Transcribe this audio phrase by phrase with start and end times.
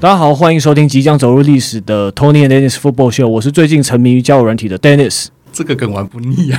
[0.00, 3.28] 大家好，欢迎收听即将走入历史的 Tony and Dennis Football Show。
[3.28, 5.26] 我是最近沉迷于交友软体的 Dennis。
[5.52, 6.58] 这个梗玩不腻啊！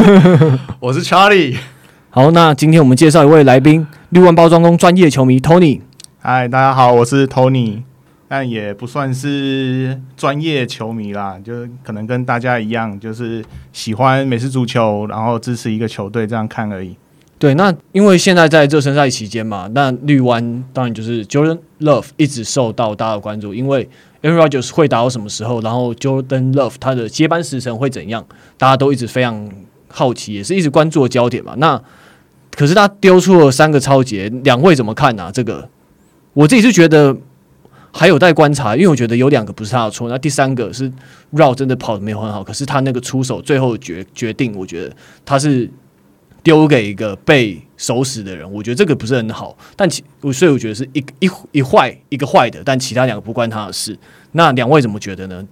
[0.80, 1.58] 我是 Charlie。
[2.08, 5.82] 好，那今天我们介绍一位来宾，绿湾包装工专业球迷 Tony。
[6.20, 7.82] 嗨，大家好，我是 Tony，
[8.28, 13.44] 但也不算是专业球迷啦，就是可能跟大家一样，就是
[13.74, 16.96] 喜欢美式足球，然后支持一个球队这样看而已。
[17.44, 23.86] 对，那因为现在在热身赛期间嘛，那绿湾当然就是 Jordan Love 一直受到大家的关注，因为
[24.22, 28.24] Aaron Rodgers 会打到什么时候，然后 Jordan Love 他的接班时辰会怎样，
[28.56, 29.46] 大家都一直非常
[29.88, 31.52] 好奇，也是一直关注的焦点嘛。
[31.58, 31.78] 那
[32.52, 35.30] 可是他丢出了三个抄截，两位怎么看呢、啊？
[35.30, 35.68] 这个
[36.32, 37.14] 我自己是觉得
[37.92, 40.90] 还有待观察，因为我觉得有两个不是他的错，那第三个是
[41.34, 45.68] Route 真的跑得没有很好，可是他那个出手最后决决定，我觉得他是。
[46.44, 49.56] 丢给一个被熟识的人，我觉得这个不是很好。
[49.74, 53.98] 但其所以我觉得是一一一坏一个坏的，但其他两个不关他的事。
[54.32, 55.44] 那两位怎么觉得呢？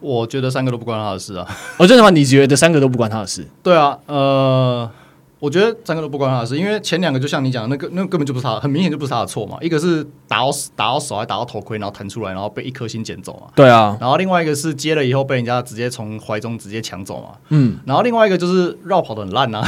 [0.00, 1.46] 我觉得三个都不关他的事啊。
[1.76, 2.10] 哦，真的吗？
[2.10, 3.46] 你觉得三个都不关他的事？
[3.62, 4.90] 对啊，呃。
[5.46, 9.56] 我觉得三个都不关他的事，因为前两个就像你讲的那个，那个根本就不是他，很明显就不是他的错嘛。
[9.60, 13.46] 一个是打到打到手，还打到头盔，然后弹出来，然后被一颗星捡走嘛。
[13.54, 13.96] 对啊。
[14.00, 17.38] 然后另外一个是接了以后被人家直接从怀中直接抢走嘛。
[17.50, 17.78] 嗯。
[17.86, 19.64] 然后另外一个就是绕跑的很烂啊。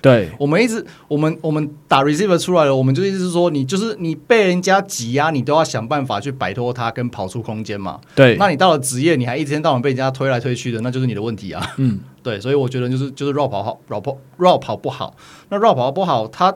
[0.00, 0.30] 对。
[0.40, 8.00] 我们一直我们我们打 receiver 出来了，我们就意思是说，你就是你被人家挤压，你都要想办法去摆脱他跟跑出空间嘛。
[8.14, 8.34] 对。
[8.36, 11.74] 那你到了职业，你还一天到晚被人家推来推去的，那就是你的问题啊。
[11.76, 12.00] 嗯。
[12.28, 15.16] 对，所以我觉得就是就是绕跑好，绕跑绕跑不好。
[15.48, 16.54] 那绕跑不好，他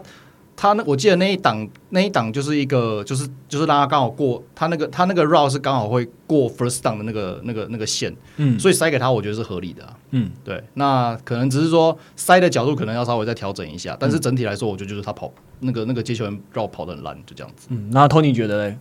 [0.55, 10.63] 他那我记得那一档那一档就是一个就是就是让他刚好过他那个他那个绕是刚好会过 first down 的那个那个那个线，嗯，所以塞给他我觉得是合理的，嗯，对。
[10.75, 17.69] 那可能只是说塞的角度可能要稍微再调整一下，但是整体来说，我觉得就是他跑那个那个接球员绕跑的很烂，就这样子。
[17.71, 18.77] 嗯，那 Tony 觉得嘞？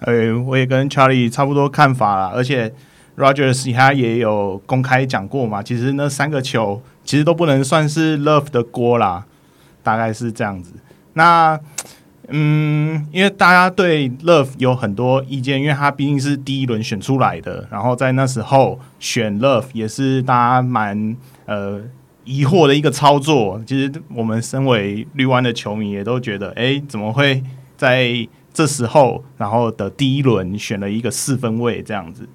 [0.00, 2.74] 呃，我也跟 Charlie 差不多看法啦，而且。
[3.16, 9.26] Rogers，他也有公开讲过嘛，其实那三个球其实都不能算是 Love 的锅啦，
[9.82, 10.72] 大概是这样子。
[11.14, 11.58] 那
[12.28, 21.14] 嗯，因为大家对 Love 有很多意见，因为他毕竟是第一轮选出来的，然后在那时候选 Love 也是大家蛮
[21.44, 21.82] 呃
[22.24, 23.60] 疑惑的一个操作。
[23.66, 27.42] 其实我们身为绿湾的球迷也都觉得，哎、怎么会
[27.76, 32.26] 在这时候然后的第一轮选了一个四分卫这样子？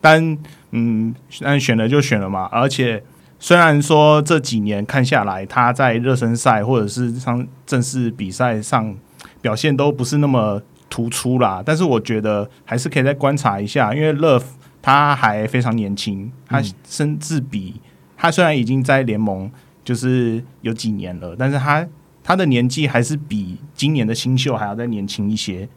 [0.00, 0.38] 但
[0.70, 2.48] 嗯，但选了就选了嘛。
[2.52, 3.02] 而且
[3.38, 8.94] 虽然说这几年看下来，他在热身赛或者是上正式比赛上
[9.40, 11.62] 表现都不是那么突出啦。
[11.64, 14.44] 但是我觉得还是可以再观察一下，因为 Love
[14.82, 17.80] 他还非常年轻，他甚至比
[18.16, 19.50] 他虽然已经在联盟
[19.84, 21.86] 就是有几年了，但是他
[22.22, 25.68] 他的年纪还是比今年的新秀还要再年轻一些。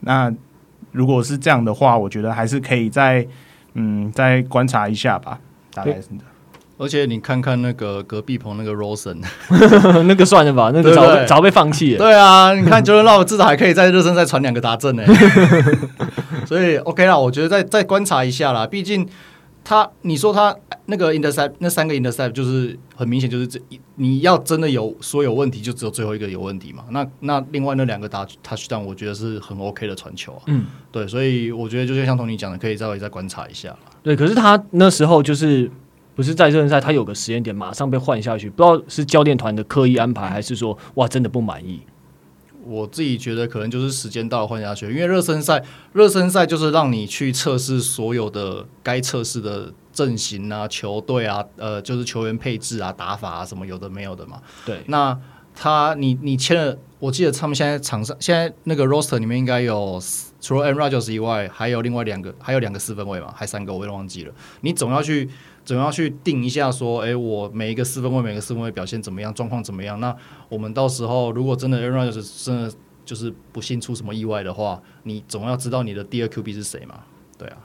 [0.00, 0.32] 那
[0.94, 3.26] 如果是这样的话，我觉得还是可以再
[3.74, 5.38] 嗯再观察一下吧，
[5.74, 6.24] 大概是的。
[6.78, 9.18] 而且你看看那个隔壁棚那个 Rosen，
[10.06, 11.98] 那个算了吧，那个早对对对早被放弃了。
[11.98, 15.04] 对啊，你看 Jordan Love 至少还可以在热身赛传两个达阵呢，
[16.46, 19.06] 所以 OK 啦，我觉得再再观察一下啦，毕竟。
[19.64, 20.54] 他，你说他
[20.86, 23.58] 那个 intercept 那三个 intercept 就是很明显就是这，
[23.96, 26.84] 你要真的有说有问题，就只有最后一个有问题嘛。
[26.90, 30.42] 那那另外那两个打 touchdown，我觉得是很 OK 的传球啊。
[30.48, 33.74] 嗯，对，所以我觉得就是像 Tony 讲的，可以稍微再观察一下。
[34.02, 35.70] 对，可是他那时候就是
[36.14, 41.80] 不是在热身赛，他有个时间点马上被换下去，不知道是教练团的刻意安排，还是说哇真的不满意。
[42.66, 54.40] 我自己觉得可能就是时间到了换下去，因为热身赛，热身赛就是让你去测试所有的该测试的阵型啊、球队啊、呃，就是球员配置啊、打法啊什么有的没有的嘛。
[54.64, 55.18] 对，那
[55.54, 60.00] 他你你签了，我记得他们现在场上现在那个 roster 里面应该有
[60.40, 64.32] 除了 Aaron Rodgers 以外，还有另外两个，还有两个四分位嘛，还三个我也忘记了。
[64.62, 65.28] 你总要去。
[65.64, 69.98] 总要去定一下，说，哎，我每一个四分卫，每个四分卫表现怎么样，状况怎么样？
[69.98, 70.14] 那
[70.48, 72.72] 我们到时候如果真的 Aaron Rodgers 真的
[73.04, 77.00] 就是不幸出什么意外的话，你总要知道你的第二 QB 是谁嘛？
[77.38, 77.56] 对啊，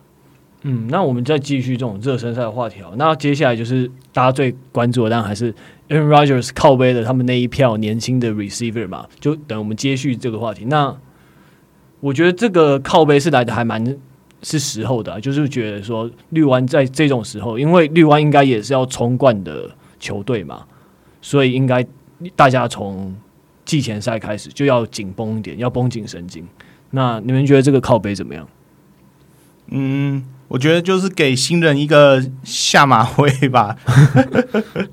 [0.62, 2.80] 嗯，那我们再继续这种热身赛的话题。
[2.96, 5.54] 那接下来就是大家最关注的，当然还是
[5.90, 9.08] Aaron Rodgers 靠背的他们那一票年轻的 receiver 嘛。
[9.20, 10.66] 就等我们接续这个话题。
[10.66, 10.98] 那
[12.00, 13.98] 我觉得这个靠背是来的还蛮。
[14.42, 19.70] 是时候的、啊，就是觉得说绿湾在这种时候，因为绿湾应该也是要冲冠的
[20.00, 20.64] 球队嘛，
[21.22, 21.86] 所以应该
[22.36, 23.16] 大家从
[23.66, 26.48] 季前赛开始就要紧绷一点，要绷紧神经。
[26.92, 28.48] 那你们觉得这个靠背怎么样？
[29.72, 33.78] 嗯，我觉得就是给新人一个下马威吧，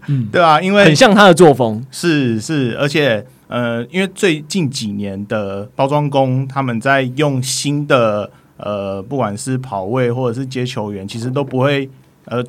[0.09, 0.61] 嗯， 对、啊？
[0.61, 11.89] 因为很像他的作风，是是，而且呃，因为最近几年的包装工他们在用新的呃，不管是跑位或者是接球员，其实都不会
[12.25, 12.45] 呃，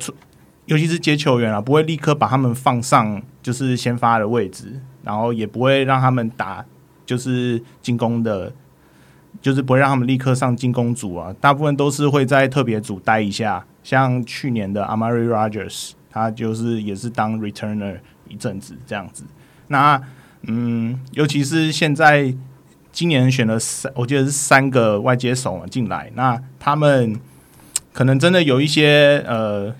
[0.66, 6.64] 尤其是接球员啊，不会立刻把他们放上就是先发的位置，然后也不会让他们打
[7.04, 8.52] 就是进攻的。
[9.40, 13.64] 就是不会让他们立刻上进攻组啊，大部分都是会在特别组待一下。
[13.84, 19.22] 像去年的 Amari Rogers，他就是也是当 returner 一阵子这样子。
[19.68, 20.00] 那
[20.42, 22.34] 嗯，尤其是现在
[22.98, 27.20] 今年选了三，我记得是三个外接手进来，那他们
[27.92, 29.72] 可能真的有一些呃，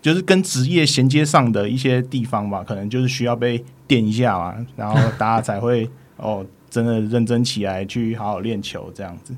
[0.00, 6.46] 就是跟职业衔接上的一些地方吧，可能就是需要被垫一下嘛，然后大家才会哦。
[6.68, 9.34] 真的认真起来，去好好练球，这样子。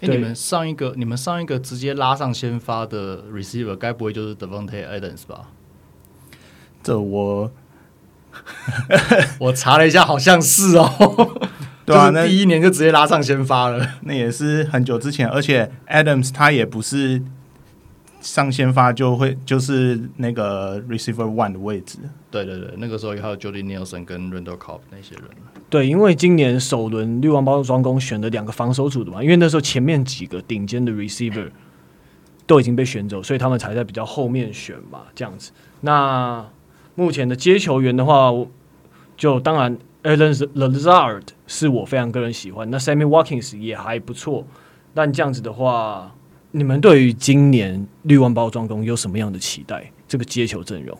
[0.00, 5.50] 哎、欸，你们上一个，你们上一个直接拉上先发的 receiver，该不会就是 Devonte Adams 吧？
[6.82, 7.52] 这我
[9.40, 11.33] 我查了一下，好像是哦。
[11.86, 17.22] 对啊，那第一年就直接拉上先发了，那也是很久之前，而且 Adams 他也不是。
[18.20, 21.98] 上先发就会就是那个 receiver one 的位置，
[22.30, 25.24] 对对对，那个时候还有 Jordy Nelson 跟 Randall Cobb 那些人。
[25.68, 31.50] 对，因为今年首轮绿王包装工选了两个防守组的嘛，因为那时候前面几个顶尖的 receiver
[32.46, 35.52] 都已经被选走，所以他们才在比较后面选嘛，这样子。
[35.82, 36.46] 那
[36.94, 38.32] 目前的接球员的话，
[39.18, 44.46] 就当然 Allen Lazard 是我非常个人喜欢，那 Sammy Watkins 也还不错，
[44.94, 46.14] 但这样子的话。
[46.56, 49.90] 你们对于今年绿湾包装工有什么样的期待？
[50.06, 50.96] 这个接球阵容，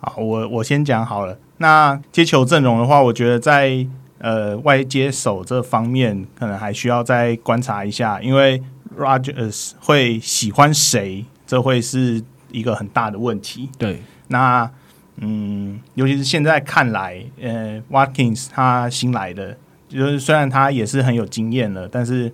[0.00, 1.38] 好，我我先讲好了。
[1.58, 3.86] 那接球阵容的话，我觉得在
[4.16, 8.62] 呃外接手这方面，可能还需要再观察一下，因为
[8.98, 13.68] Rodgers 会喜欢谁，这会是一个很大的问题。
[13.76, 14.70] 对，那
[15.16, 19.56] 嗯，尤其是现在看来，呃，Watkins 他新来的，
[19.88, 22.32] 就是虽然他也是很有经验了，但是。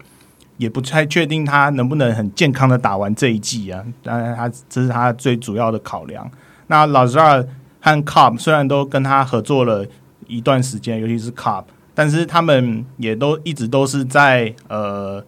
[0.60, 6.30] 也不太确定他能不能很健康的打完这一季啊，当然他这是他最主要的考量。
[6.66, 7.46] 那 Lazard
[7.80, 9.86] 和 Cobb 虽然都跟他合作了
[10.26, 15.24] 一段时间，尤其是 Cobb，但是他们也都一直都是在呃，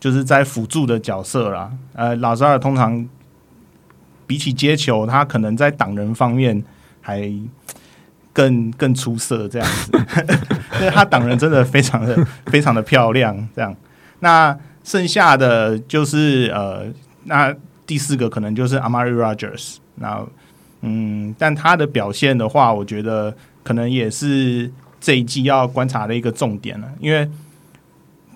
[0.00, 1.70] 就是在辅助的角色啦。
[1.92, 3.08] 呃，Lazard 通常
[4.26, 6.64] 比起接球，他可能在挡人方面
[7.02, 7.30] 还
[8.32, 9.92] 更更出色这样子，
[10.80, 13.76] 因为他挡人真的非常的非常的漂亮，这样
[14.20, 14.58] 那。
[14.84, 16.92] 剩下的就是呃，
[17.26, 17.54] 那
[17.86, 19.76] 第四个可能就是 Amari Rogers。
[19.94, 20.26] 那
[20.80, 23.32] 嗯，但他的表现的话，我觉得
[23.62, 24.68] 可能也是
[25.00, 26.88] 这一季要观察的一个重点了。
[26.98, 27.30] 因为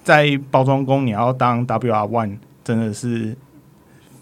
[0.04, 3.36] 在包装工，你要当 WR One 真的是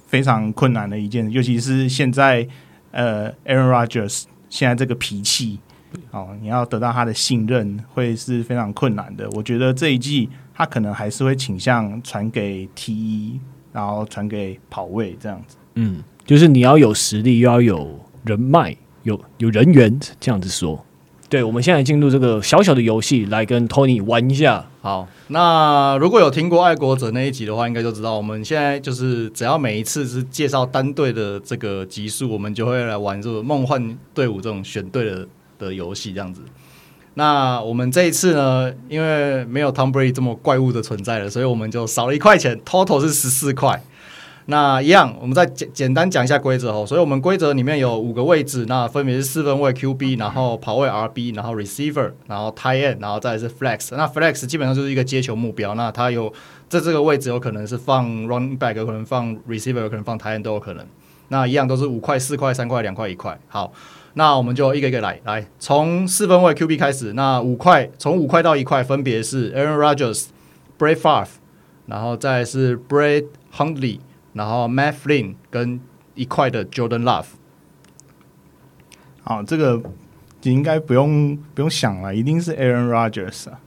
[0.07, 2.49] 非常困难的一件，尤其是现在
[2.91, 4.23] 呃，Aaron Rogers
[4.55, 5.59] 现在这个脾气，
[6.13, 9.29] 哦，你要得到他的信任会是非常困难的。
[9.31, 10.31] 我觉得这一季。
[10.57, 13.41] 他可能还是会倾向传给 T，一
[13.73, 15.57] 然后传给跑位这样子。
[15.75, 20.87] 嗯，就是你要有实力，又要有人脉，有有人缘这样子说。
[21.35, 24.67] 对，我们现在进入这个小小的游戏，来跟 Tony 玩一下。
[24.81, 35.27] 好，那如果有听过爱国者那一集的话，应该就知道我们现在就是只要每一次是介绍单队的这个集数，我们就会来玩这个梦幻队伍这种选队的
[35.59, 36.41] 的游戏这样子。
[37.15, 43.83] 那我们这一次呢，因为没有 Tom Brady 这么怪物的存在了，所以我们就少了一块钱，Total 是十四块。
[44.47, 46.85] 那一样，我们再简简单讲一下规则哦。
[46.87, 53.97] 所以我们规则里面有五个位置，那分别是四分卫 QB，然后跑位 RB，然后 Receiver，然后 Tight End，然后再是 Flex。
[53.97, 56.33] 那 Flex 基本上就是一个接球目标，那它有
[56.69, 60.85] 在这个位置有可能是放 Running Back，有可能放 Receiver，有可能放 Tight End 都有可能。
[61.29, 63.39] 那一样都是五块、四块、三块、两块、一块。
[63.49, 63.73] 好。
[64.17, 67.15] 那我们就一个一个来，来从四分卫 QB 开始。
[67.15, 70.27] 那五块，从五块到一块，分别是 Aaron Rodgers、
[70.79, 71.27] Brett Favre，
[71.87, 73.99] 然后再是 Brett Hundley，
[74.35, 75.81] 然后 Matt Flynn 跟
[76.15, 77.27] 一块的 Jordan Love。
[79.23, 79.83] 好，这个
[80.43, 83.59] 你应该不用不用想了，一定是 Aaron Rodgers 啊。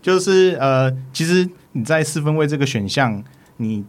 [0.00, 3.22] 就是呃，其实你在四分位这个选项，
[3.58, 3.84] 你。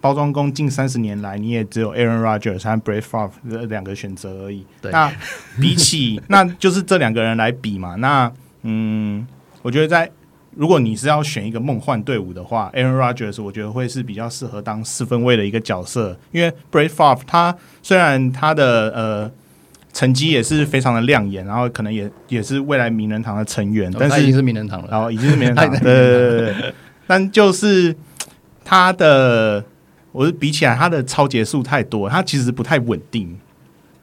[0.00, 4.64] 包装工近三十年来，你也只有 Aaron Rodgers 和 Brett Favre 这两个选择而已。
[4.80, 5.12] 对那
[5.60, 7.94] 比起，那就是这两个人来比嘛。
[7.96, 9.28] 那嗯，
[9.60, 10.10] 我觉得在
[10.56, 16.18] 如果你是要选一个梦幻队伍的话，Aaron Rodgers 我觉得会是比较适合当四分卫的一个角色。
[16.32, 19.30] 因为 Brett Favre 他虽然他的呃
[19.92, 26.74] 成绩也是非常的亮眼，然后可能也也是未来名人堂的成员，哦、但是已经是名人堂了，然后 已经是名人堂了，对对对对。
[27.06, 27.94] 但就是。
[28.68, 29.64] 他的，
[30.10, 33.38] 我是比起来，他的超节数太多，他其实不太稳定。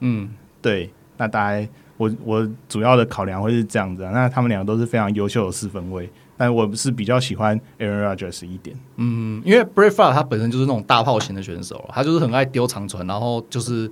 [0.00, 0.30] 嗯，
[0.62, 0.88] 对。
[1.18, 1.68] 那大概
[1.98, 4.10] 我我主要的考量会是这样子啊。
[4.10, 8.76] 那他们两个都是非常优秀的四分卫，但我是比较喜欢 Aaron Rodgers 一点。
[8.96, 13.90] 嗯，因为 b r a v e Favre 他本身就是那种大炮型的选手，他就是很爱丢长传，然后就是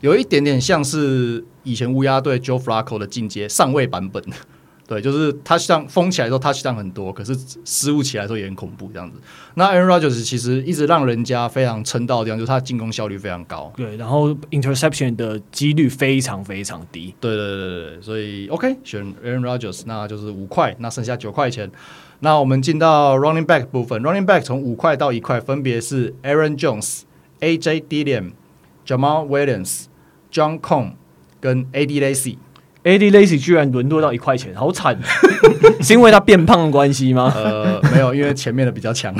[0.00, 4.22] 有一点点像是以前乌鸦队 Joe Flacco 的进阶上位版本。
[4.88, 9.18] 对，就是他像封起来之后，touchdown 很多，可是失误起来的时候也很恐怖这样子。
[9.54, 13.70] 那 Aaron Rodgers 其实一直让人家非常称道的地方，就是他的进攻效率非常高。
[13.76, 17.14] 对，然后 interception 的几率非常非常低。
[17.20, 21.70] 对对对对对，所以 OK 选 Aaron Rodgers，那就是五块，那剩下九块钱。
[22.20, 27.02] 那我们进到 running back 部分，running back 从五块到一块，分别是 Aaron Jones、
[27.40, 28.32] AJ Dillon、
[28.86, 29.84] Jamal Williams、
[30.32, 30.92] John Con
[31.40, 32.38] 跟 AD Lacy。
[32.88, 34.98] AD Lacy 居然沦落到一块钱，好惨！
[35.82, 37.30] 是因为他变胖的关系吗？
[37.36, 39.14] 呃，没有，因为前面的比较强。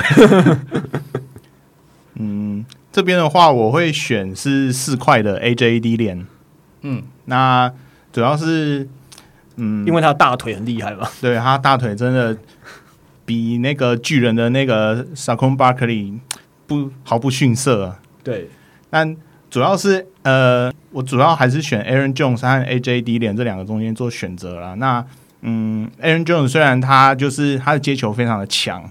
[2.21, 6.25] 嗯，这边的话我会选是四块的 AJ Dillon。
[6.81, 7.71] 嗯，那
[8.11, 8.87] 主要是
[9.57, 11.07] 嗯，因为他大腿很厉害嘛。
[11.21, 12.35] 对，他大腿真的
[13.25, 16.17] 比那个巨人的那个 Saquon Barkley
[16.65, 17.99] 不毫不逊色啊。
[18.23, 18.49] 对，
[18.89, 19.15] 但
[19.49, 20.71] 主要是呃。
[20.91, 24.73] 我主要还是选 Aaron Jones 和 AJ Dillon 这两个中间做选择啦。
[24.73, 25.05] 那
[25.41, 28.89] 嗯，Aaron Jones 虽然他就是他的接球非常的强，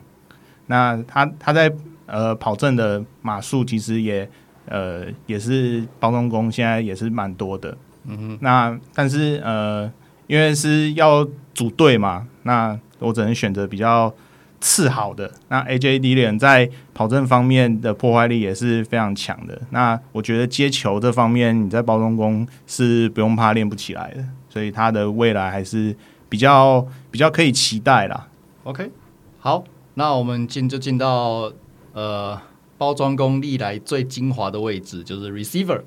[0.67, 1.73] 那他他在
[2.07, 4.31] 呃跑阵的码数其实也
[4.67, 7.77] 呃也是包装工现在也是蛮多的。
[8.05, 8.39] 嗯哼。
[8.43, 9.91] 那但是呃，
[10.29, 14.15] 因为是要组队嘛，那我只能选择比较。
[14.61, 19.61] 次好的那 AJD 脸在跑阵方面的破坏力也是非常强的。
[19.71, 25.97] 那我觉得接球这方面你在包装工是不用怕练不起来的，所以他的未来还是
[26.29, 28.27] 比较比较可以期待啦。
[28.65, 28.91] OK，
[29.39, 29.63] 好，
[29.95, 31.53] 那我们进就进到
[31.93, 32.41] 呃
[32.77, 35.83] 包装工历来最精华的位置，就是 Receiver。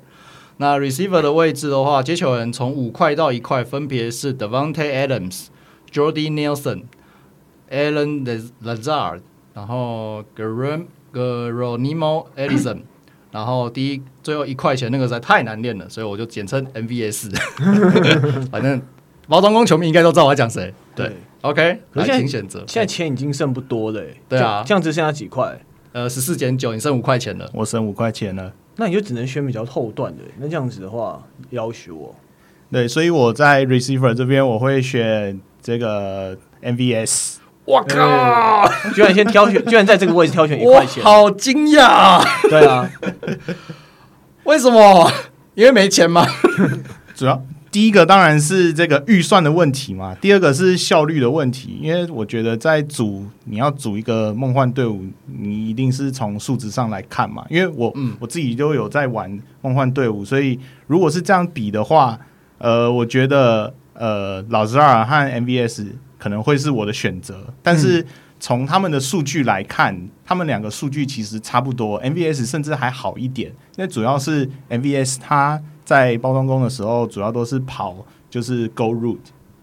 [0.58, 5.48] 那 Receiver 的位置的话，接球人从五块到一块分别是 Davante Adams、
[5.92, 6.84] Jordy Nelson。
[7.72, 8.26] Allen
[8.64, 9.22] Lazard，
[9.54, 12.80] 然后 Geronimo Ellison，
[13.32, 17.32] 然后第一最后一块钱那个实在太难念了，所以我就简称 MVS。
[18.52, 18.82] 反正
[19.28, 20.74] 包装工球迷应该都知道我在讲谁。
[20.94, 22.60] 对，对，OK，来请选择。
[22.68, 25.58] 现在钱已经剩不多了，对啊，这样子剩下几块？
[25.94, 27.50] 呃，十四减九，你剩五块钱了。
[27.54, 30.24] 我剩五块钱了，那你就只能选比较后段的。
[30.38, 32.16] 那这样子的话，要求我。
[32.72, 37.38] 对，所以我在 Receiver 这边我会选这个 MVS。
[37.66, 38.68] 我靠！
[38.94, 41.86] 居然先挑选， 居然在这个位置挑选一块钱，好惊讶！
[41.86, 42.90] 啊对啊，
[44.44, 45.12] 为什么？
[45.54, 46.26] 因为没钱嘛？
[47.14, 51.78] 主要第一个当然是这个预算的问题嘛，第二个是效率的问题。
[51.82, 57.46] 因为我觉得在组你要组一个梦幻队伍，你一定是从数值上来看嘛。
[57.50, 62.18] 因为我、嗯、我自己都有在玩梦幻队伍，所以如果是这样比的话，
[62.58, 65.86] 呃，我觉得呃，老十二和 MVS。
[66.22, 68.06] 可能会是我的选择，但是
[68.40, 73.50] 从他们的数据来看，嗯、他们两个数据其实差不多，MVS 甚至还好一点。
[73.76, 79.18] 因为主要是 MVS 他在包装工的时候，主要都是跑就是 go route，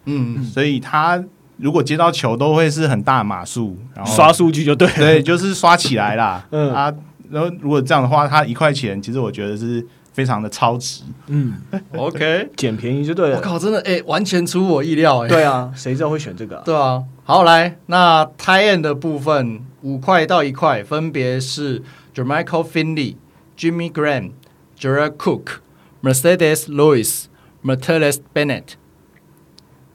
[0.07, 1.23] 嗯，所以他
[1.59, 6.45] 如果接到球都会是很大码数，然后刷数据就对，对，就是刷起来啦。
[6.51, 6.93] 嗯啊，
[7.31, 9.87] 然后如果这样的话，他一块钱，其实我觉得是。
[10.19, 11.55] 非常的超值，嗯
[11.97, 13.37] ，OK，捡便宜就对了。
[13.37, 15.29] 我靠，真的哎、欸，完全出我意料哎。
[15.29, 16.63] 对啊，谁知道会选这个、啊？
[16.65, 23.15] 对啊，好来，那 tight end 的部分五块到一块，分别是 Jermichael Finley、
[23.57, 24.33] Jimmy Graham、
[24.77, 25.59] Jared Cook、
[26.03, 27.27] Mercedes Lewis、
[27.63, 28.71] Martellus Bennett。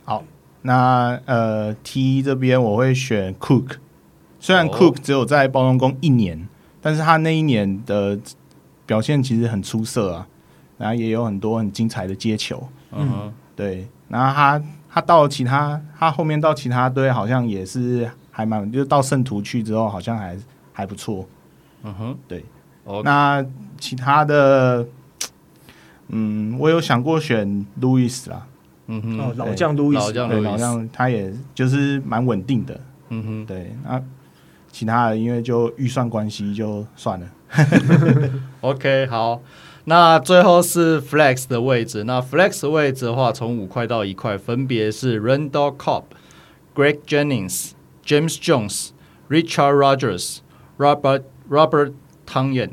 [0.06, 0.24] 好，
[0.62, 3.72] 那呃 T 这边我会选 Cook，
[4.40, 6.48] 虽然 Cook 只有在包装工一年，哦、
[6.80, 8.18] 但是他那一年的。
[8.86, 10.28] 表现其实很出色啊，
[10.78, 13.10] 然后也有很多很精彩的接球，嗯。
[13.10, 20.38] 哼，对，然后他他到其他，他后面到其他队好像也是还蛮，就是到圣徒去之后好像还
[20.72, 21.28] 还不错，
[21.84, 22.44] 嗯哼，对
[22.86, 23.04] ，Okay.
[23.04, 23.46] 那
[23.80, 24.86] 其他的，
[26.08, 28.46] 嗯，我有想过选路易斯啦，
[28.88, 34.02] 嗯哼，哦，老将路易斯，对，老将他也就是蛮稳定的，嗯哼，对，那
[34.72, 37.28] 其他的因为就预算关系就算了。
[38.64, 39.42] OK，好，
[39.84, 42.06] 那最后是 Flex 的位置。
[42.06, 46.04] 那 Flex 的位置的话，从五块到一块，分别是 Randall Cobb、
[46.74, 47.72] Greg Jennings、
[48.06, 48.92] James Jones、
[49.28, 50.38] Richard Rogers、
[50.78, 51.92] Robert Robert
[52.26, 52.70] Tonyan。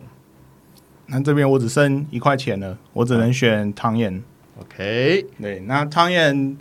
[1.07, 4.21] 那这边我只剩一块钱了，我只能选 Tonyan。
[4.61, 6.55] OK，对，那 Tonyan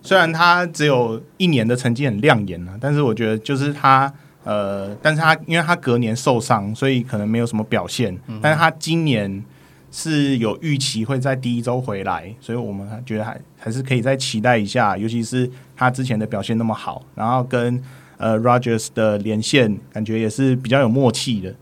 [0.00, 4.10] 虽然他只有一年的成绩很亮眼了，但是我觉得就是他。
[4.46, 8.16] 呃，但是他因为他隔年受伤，所以可能没有什么表现。
[8.28, 9.44] 嗯、但是他今年
[9.90, 17.82] 是有预期会在第一周回来，所以我们觉得还还是可以再期待一下，尤其是他之前的表现那么好，然后跟
[18.18, 21.54] 呃 Rogers 的连线感觉也是比较有默契的。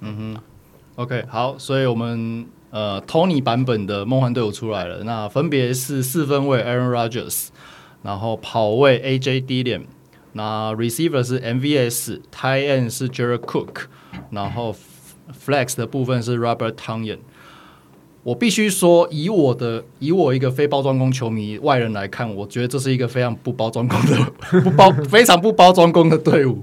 [0.00, 0.42] 嗯哼
[0.94, 7.48] ，OK，好，所以我们呃 Tony 版本的梦幻队伍出来了，那分别是四分卫 Aaron Rodgers，
[8.02, 9.82] 然后跑卫 AJ Dillon，
[10.32, 13.86] 那 Receiver 是 MVS，Tight End 是 Jared Cook，
[14.30, 14.74] 然后
[15.44, 17.18] Flex 的部分是 Robert Tonyan。
[18.22, 26.62] 我必须说，以我的以我一个非包装工球迷外人来看，我觉得这是一个非常不包装工的 不包非常不包装工的队伍。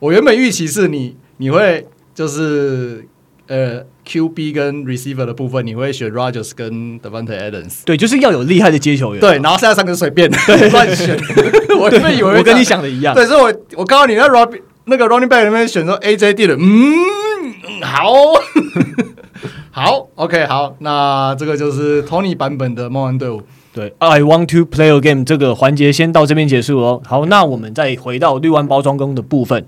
[0.00, 3.08] 我原本预期是你你会就是
[3.48, 9.20] 呃 QB 跟 receiver 的部分，你会选 Rodgers 跟 Devante Adams，对，就是要有厉害的接球员。
[9.20, 10.30] 对，然后剩下三个随便
[10.70, 11.18] 乱选。
[11.80, 18.12] 我原本以为我跟你想的一样，对，所以我我告诉你那 Rob 那个 Running Back 里面选择 AJ Dillon 嗯，好。
[19.70, 23.40] 好，OK，好，那这个就是 Tony 版本的梦幻队伍。
[23.72, 27.00] 对，I want to play a game 这个环节先到这边结束哦。
[27.06, 29.64] 好，那我们再回到绿湾包装工的部分。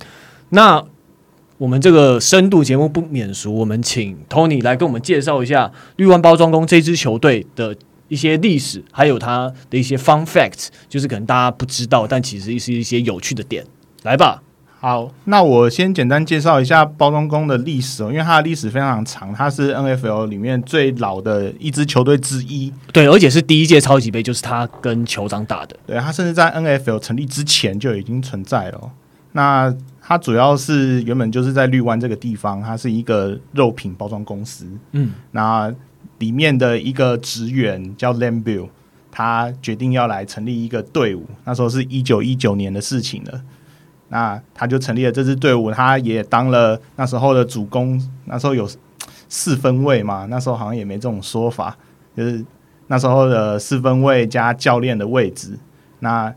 [0.48, 0.82] 那
[1.60, 7.76] 我们这个深度节目不免俗，我们请 Tony 来跟我们介绍一下绿湾包装工这支球队的
[8.08, 13.62] 一些历史，还有它的一些 fun facts，就是可能大家不知道，但其实是一些有趣的点。
[14.04, 14.42] 来吧。
[14.78, 22.72] 好，那我先简单介绍一下包装工的历史哦，因为它的历史非常长，它是 NFL 里面最老的一支球队之一。
[22.90, 25.76] 对，而且是第一届超级杯，就是他跟酋长打的。
[25.86, 28.90] 对，他甚至在 NFL 成立之前就已经存在了。
[29.32, 29.72] 那
[30.10, 34.66] 它主要是原本就是在绿湾这个地方，它是一个肉品包装公司。
[34.90, 35.72] 嗯，那
[36.18, 38.68] 里面的一个职员叫 Lane Bill，
[39.12, 41.24] 他决定要来成立一个队伍。
[41.44, 43.40] 那时候是一九一九年的事情了。
[44.08, 47.96] 那他就成立了这支队伍，他也当了那时候的主攻。
[48.24, 48.68] 那时候有
[49.28, 51.76] 四分卫嘛，那时候好像也没这种说法，
[52.16, 52.44] 就是
[52.88, 55.56] 那时候的四分卫加教练的位置。
[56.00, 56.34] 那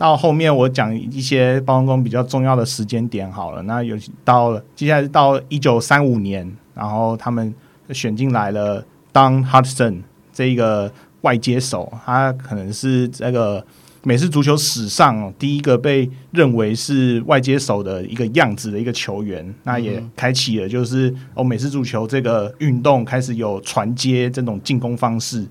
[0.00, 3.60] 到后面我讲一些包装工比较重要的时间点好了。
[3.64, 7.54] 那有到了接下来是到一九三五年，然后他们
[7.90, 8.82] 选进来了
[9.12, 9.98] Don Hudson
[10.32, 13.62] 这一个外接手，他可能是这个。
[14.02, 25.46] 美式足球史上第一个被认为是外接手的一个样子的一个球员，那也开启了就是哦，美式足球这个运动开始有传接这种进攻方式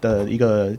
[0.00, 0.72] 的一个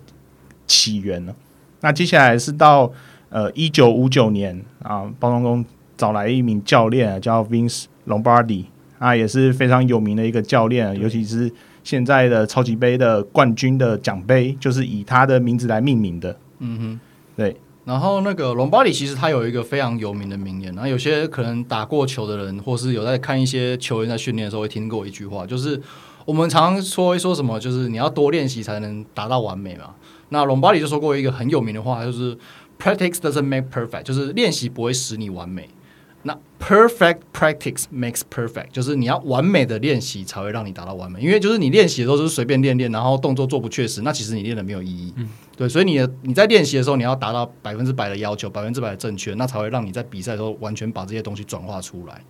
[0.65, 1.35] 起源了。
[1.81, 2.91] 那接下来是到
[3.29, 5.65] 呃一九五九年啊，包装工
[5.97, 8.65] 找来一名教练叫 Vince Lombardi，
[8.97, 11.51] 啊也是非常有名的一个教练，尤其是
[11.83, 16.37] 现在的超级杯的冠军的奖杯就是以他的名字来命名的。
[16.59, 16.99] 嗯哼。
[17.37, 25.81] 对，然后那个隆巴里其实他有一个非常有名的名言，然后有些可能打过球的人，或是有在看一些球员在训练的时候，会听过一句话，就是
[26.25, 29.95] 我们常常说一说什么，就是你要多练习才能达到完美嘛。
[30.29, 32.37] 那隆巴里就说过一个很有名的话，就是
[32.79, 35.69] Practice doesn't make perfect，就是练习不会使你完美。
[36.23, 41.21] 那 perfect practice makes perfect，就是你要完美的练习才会让你达到完美。
[41.21, 45.13] 因为就是你练习的时候就是随便练练，然后动作做不确实，那其实你练的没有意义。
[45.17, 52.21] 嗯，对，所以你的你在练习的时候，你要达到百分之百的要求，百分之百的正确，那才会让你在比赛的时候完全把这些东西转化出来。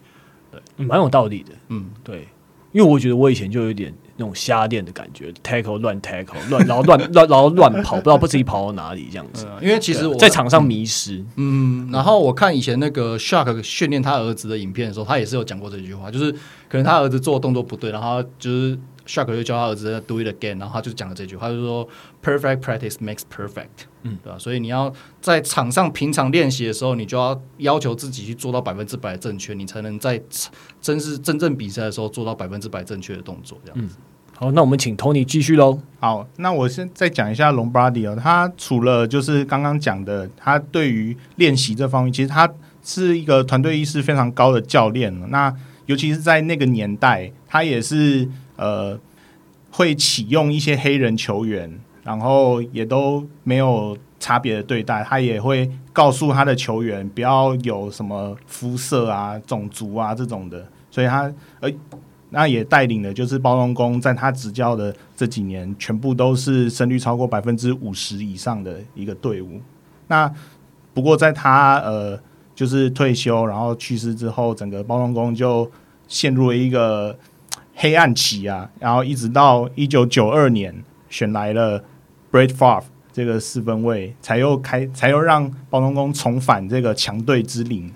[0.51, 1.51] 对，嗯，蛮有道理的。
[1.69, 2.27] 嗯，对，
[2.71, 3.93] 因为我觉得我以前就有点。
[4.19, 9.47] 那种瞎练的感觉，tackle 乱 tackle 乱， 然后乱乱然后乱跑，不知道不自己跑到哪里这样子。
[9.61, 11.23] 因为其实我在场上迷失。
[11.37, 18.77] 嗯，然后我看以前那个 Shark 训练他儿子的影片的时候，他也是有讲过这句话，就是可能他儿子做动作不对，然后就是。
[19.09, 21.89] Shark 就教他儿子 do it again，然后他就讲了这句话，他就说
[22.23, 24.37] perfect practice makes perfect，嗯，对吧？
[24.37, 30.21] 所以你要在场上平常练习的时候，你就要要求自己去做到百分之百正确，你才能在
[30.79, 33.95] 真是真正比赛的时候做到百分之百正确的动作，这样子。
[33.97, 34.03] 嗯、
[34.37, 35.79] 好，那我们请 Tony 继续喽。
[35.99, 42.47] 好，那我先再讲一下 Lombardi 哦，他除了就是刚刚讲的，他对于练习这方面，其实他
[42.83, 45.27] 是一个团队意识非常高的教练。
[45.31, 45.51] 那
[45.87, 48.29] 尤其是在那个年代，他也是。
[48.59, 48.99] 呃，
[49.71, 55.01] 会启用一些黑人球员，然后也都没有差别的对待。
[55.01, 60.67] 他也会告诉他的球员不要有什么肤色啊、种族啊这种的。
[60.91, 61.71] 所以他呃，
[62.31, 69.61] 那也带领的就是包装工在他执教的这几年，全部都是胜率超过百分之五十以上的一个队伍。
[70.07, 70.29] 那
[70.93, 72.19] 不过在他呃，
[72.53, 75.71] 就是退休然后去世之后，整个包装工就
[76.09, 77.17] 陷入了一个。
[77.81, 81.81] 黑暗期啊，然后一直到一九九二年选来了
[82.29, 87.89] Brett Favre 这个四分卫，才又开，才又让包装工重返这个强队之林。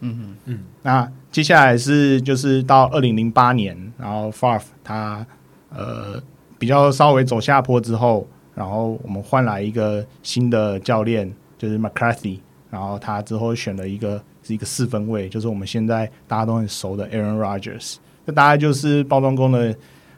[0.00, 0.64] 嗯嗯嗯。
[0.82, 5.24] 那接下来是就是到二零零八年，然后 Favre 他
[5.70, 6.20] 呃
[6.58, 17.98] 比较稍微走下坡之后，然后我们换来一个新的教练，就是 McCarthy，然后他之后选了一个是一个四分卫，就是我们现在大家都很熟的 Aaron Rodgers。
[18.28, 19.74] 这大概就是包装工的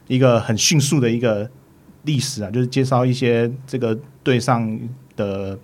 [0.09, 1.49] 一个很迅速的一个
[2.03, 4.77] 历史啊，就是介绍一些这个队上
[5.15, 5.57] 的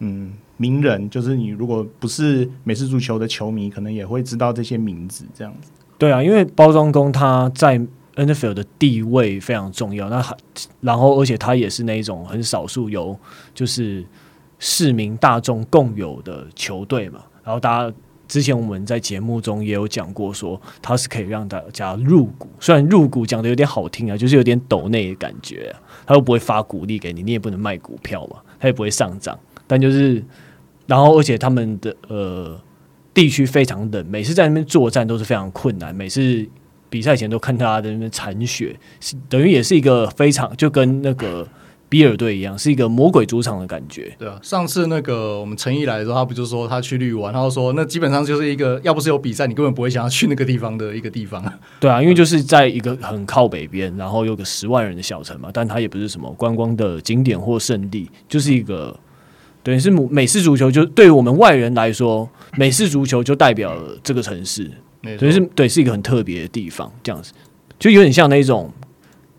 [0.00, 5.70] 嗯名人，就是你如果不是美式足球的球迷，可能也会知道这些名字这样子。
[5.96, 7.80] 对啊，因为包装工他在
[8.14, 10.36] NFL 的地位非常重要，那还
[10.82, 13.18] 然后而且他也是那种很少数由
[13.54, 14.04] 就是
[14.58, 17.20] 市民大众共有的球队嘛。
[17.42, 17.96] 然后大家
[18.30, 30.24] 之前我们在节目中也有讲过，说它是可以让大家入股，虽然入股讲的有点好听啊，就是有点抖内的感觉啊，他又不会发股利给你，你也不能卖股票嘛，他也不会上涨，但就是
[30.86, 32.58] 然后而且他们的呃。
[33.12, 35.92] 地区非常冷，每次在那边作战都是非常困难。
[35.92, 36.46] 每次
[36.88, 41.46] 比赛前都看他在那边铲雪，是等于也是一个非常就跟那个
[41.90, 44.10] 比尔队一样，是一个魔鬼主场的感觉。
[44.18, 51.44] 对啊，上次那个我们陈毅来的时候，他不就说他去绿湾，他就说那基本上就是一个要不是有比赛，你根本不会想要去那个地方的一个地方。
[51.78, 58.98] 对啊，因为就是在一个很靠北边，然后有个十万人的小城嘛，但它也不是什么观光的景点或圣地，就是一个。
[59.62, 62.26] 等于，是美式足球，就对于我们外人来说，
[62.56, 64.70] 美式足球就代表了这个城市，
[65.18, 67.34] 所以是对，是一个很特别的地方，这样子
[67.78, 68.72] 就有点像那种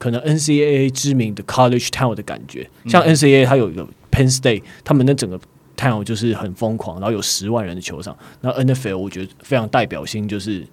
[0.02, 5.40] 可能 NCAA 知名的 College Town 的感觉，像 NCAA 它有一个 Penn State，他们那整个
[5.78, 8.18] town 就是很疯狂，然后有十万人的球场。
[8.42, 10.66] 那 NFL 我觉得非常代表性就是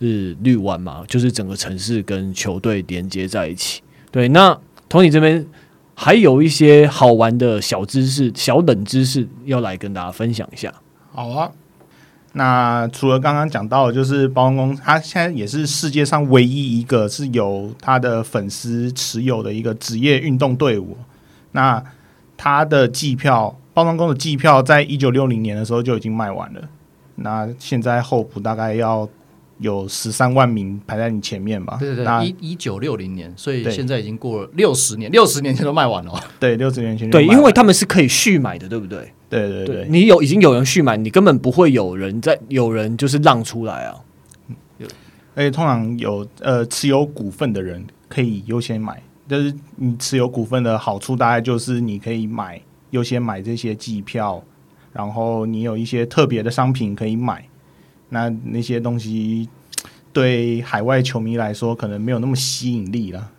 [0.00, 3.82] 是绿湾嘛，就是整个城市跟球队连接在一起。
[4.10, 4.58] 对，那
[4.90, 5.46] Tony 这边。
[5.98, 10.70] 还有一些好玩的小知识、小冷知识要来跟大家分享一下。
[11.10, 11.50] 好啊，
[12.36, 20.98] 那除了刚刚讲到，就是包装工，他现在也是世界上唯一一个是由他的粉丝持有的一个职业运动队伍。
[21.52, 21.82] 那
[22.36, 26.60] 他的季票，包装工的季票，在一九六零年的时候就已经卖完了。
[27.14, 29.08] 那现在候补大概要。
[29.58, 31.76] 有十三万名排在你前面吧？
[31.80, 36.12] 对对对，一一九六零年，所以现在已经过了六十年，六十年前都卖完了。
[36.38, 39.12] 对，六十年前对，因为他们是可以续买的，对不对？
[39.28, 43.96] 对对对，对，你有已经有人续买，你根本不会有人在有人就是让出来啊。
[45.34, 54.42] 而且通常有呃持有股份的人可以优先买，就是你持有股份的好处大概就是你可以买优先买这些机票，
[54.92, 57.46] 然后你有一些特别的商品可以买。
[58.08, 59.48] 那那些东西
[60.12, 63.30] 对海外球迷来说可能没有那么吸引力了。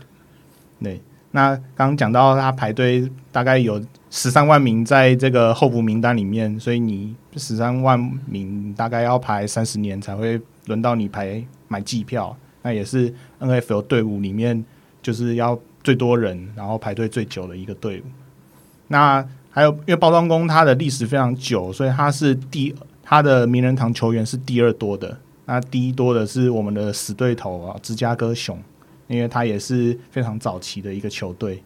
[0.82, 1.00] 对，
[1.32, 12.34] 那刚讲到他排队大概有十三万名在这个候补名单里面，所以你十三万名大概要排三十年才会轮到你排买机票。
[12.62, 14.64] 那也是 NFL 队伍里面
[15.02, 18.04] 就是要最多人然后排队最久的一个队伍。
[18.88, 22.74] 那还有因为包装工它的历史非常久，所以它是第。
[23.08, 28.60] 他的名人堂球员是第二多的，那第一多的是我们的死对头啊，芝加哥熊，
[29.06, 31.62] 因为他也是非常早期的一个球队。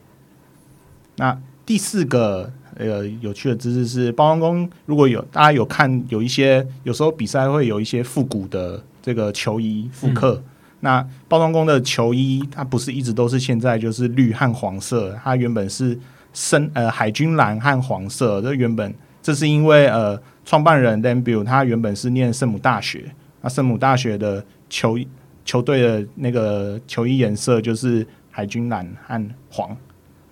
[1.16, 10.44] 那第四个呃有趣的知识是，包装工如果有大家有看有一些有时候比赛会有一些复古的这个球衣复刻，嗯、
[10.81, 15.98] 那包装工的球衣它不是一直都是现在就是绿和黄色，它原本是
[16.35, 20.21] 深呃海军蓝和黄色，这原本这是因为呃。
[20.43, 23.05] 创办人 Dan Beal 他原本是念圣母大学，
[23.41, 24.99] 那圣母大学的球
[25.45, 29.77] 球队的那个球衣颜色就是海军蓝和黄，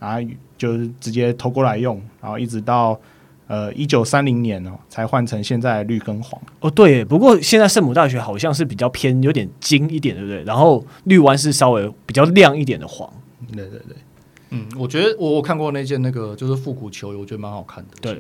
[0.01, 2.99] 然后就是直接偷过来用，然后一直到
[3.47, 6.41] 呃一九三零年哦才换成现在绿跟黄。
[6.61, 10.43] 哦，对，不过现在圣母大学好像是比较偏有点金一点，对不对？
[10.43, 13.09] 然后绿湾是稍微比较亮一点的黄。
[13.53, 13.97] 对对对，
[14.51, 17.91] 嗯，我觉得我我看过那件那个就是复古球衣，我觉得蛮好看的。
[18.01, 18.19] 对。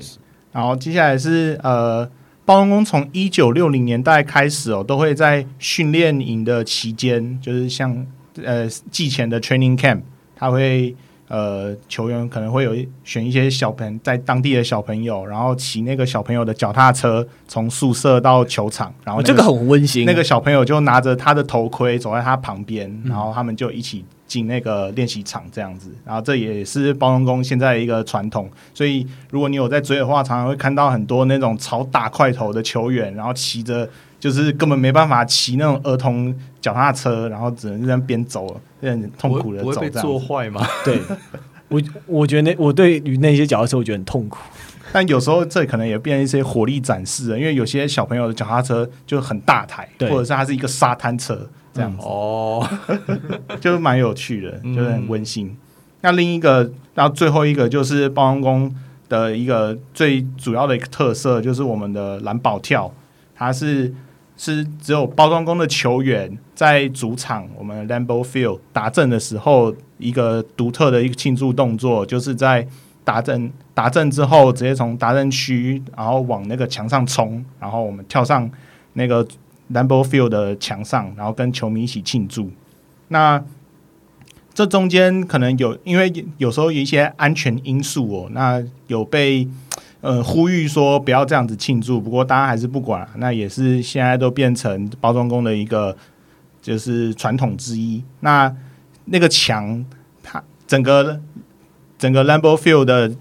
[0.52, 2.04] 然后接下来是呃，
[2.44, 8.06] 包装工从一九六零年代开始哦，都会在训练营的期间，就是像
[8.42, 10.00] 呃季前的 training camp，
[10.34, 10.94] 他会
[11.28, 24.04] 呃球员可能会有选一些小朋在当地的小朋友，然后骑那个小朋友的脚踏车从宿舍到球场，然后、那个、这个很温馨，那个小朋友就拿着他的头盔走在他旁边，然后他们就一起。
[24.28, 28.46] 进那个练习场这样子，然后这也是包装工现在的一个传统。
[28.74, 33.88] 所以如果你有在追的话，常常会看到很多那种超大块头的球员，然后骑着
[34.20, 38.46] 就是根本没办法骑那种儿童脚踏车，然后只能这样边走，
[38.80, 40.00] 有点痛苦的走。
[40.00, 40.66] 做坏吗？
[40.84, 41.00] 对，
[41.68, 44.38] 我我觉得那我对于那些脚踏车，我觉得很痛苦。
[44.90, 52.66] 但有时候这可能也变成一些火力展示了，因为有些小朋友的脚踏车就很大台，或者是它是一个沙滩车这样子，哦，
[53.60, 55.54] 就蛮有趣的，就是很温馨。
[56.00, 58.74] 那另一个，然后最后一个就是包装工
[59.10, 62.90] 的一个最主要的一个特色，就是我们的蓝宝跳，
[63.34, 63.92] 它是
[64.38, 72.66] 是只有包装工的球员在主场我们 Lambeau Field 打阵的时候，一个独特的一个庆祝动作，就是在
[73.04, 78.48] 打阵打阵之后，直接从打阵区，然后往那个墙上冲，然后我们跳上
[78.92, 79.26] 那个
[79.72, 82.50] Lambeau Field 的墙上，然后跟球迷一起庆祝。
[83.08, 83.42] 那
[84.54, 89.48] 这中间可能有，因为有时候有一些安全因素哦，那有被
[90.00, 95.96] 呃呼吁说不要这样子庆祝，不过大家还是不管，那也是现在都变成包装工的一个
[96.62, 98.02] 就是传统之一。
[98.20, 98.54] 那
[99.06, 99.84] 那个墙，
[100.22, 101.20] 它整个
[101.98, 103.12] 整个 Lambeau Field 的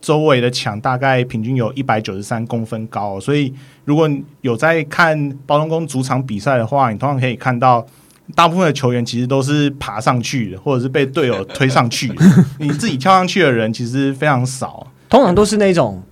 [0.00, 3.52] 周围的墙大概平均有一百九十三公分高，所以
[3.84, 7.86] 如果有在看包装工主场比赛的话，你通常可以看到。
[8.34, 12.16] 大部分的球员其实都是爬上去的，或者是被队友推上去的。
[12.58, 14.84] 你自己跳上去的人其实非常少，
[15.16, 16.02] 通常都是那种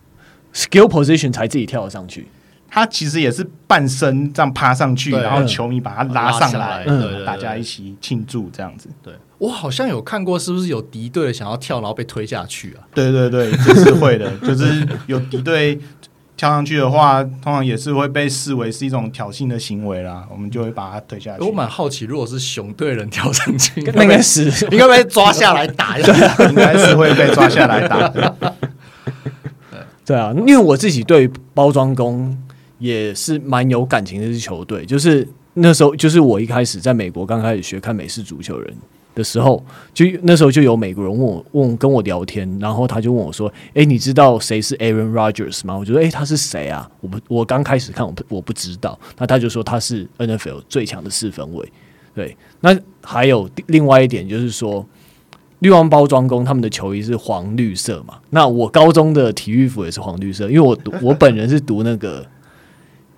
[0.54, 2.26] skill position 才自己跳上去。
[2.70, 6.86] 他其实也是半身这样趴上去，然后球迷把他拉上来，
[7.26, 8.88] 大家一起庆祝这样子。
[9.02, 12.88] 对，我好像有看过，是不是有敌队想要跳，然后被推下去啊？
[12.94, 15.78] 对对对，这 是会的，就是有敌队。
[16.36, 20.24] 跳上去的话，通常也是会被视为是一种挑衅的行为啦。
[20.28, 21.44] 我们就会把他推下去。
[21.44, 25.96] 我蛮好奇，如果是熊队人跳上去， 应该是应该被抓下来打。
[25.96, 26.12] 对，
[26.50, 28.08] 应该是会被抓下来打。
[30.04, 32.36] 对啊，因为我自己对包装工
[32.78, 38.74] 也是蛮有感情的一支球队，就是那时候，就是我一开始在美国刚开始学看美式足球人。
[39.14, 48.98] 的时候，就那时候就有美国人问我问跟我聊天，然后他就问我说：“哎，你知道谁是 Aaron Rodgers 吗？”我觉得：“哎，他是谁啊？”我不，我刚开始看，我不我不知道。
[49.16, 51.72] 那他就说他是 NFL 最强的四分卫。
[52.12, 54.84] 对，那还有另外一点就是说，
[55.64, 58.18] 绿湾包装工他们的球衣是黄绿色嘛？
[58.30, 62.24] 那我高中的体育服也是黄绿色，因为我读 我本人是读那个。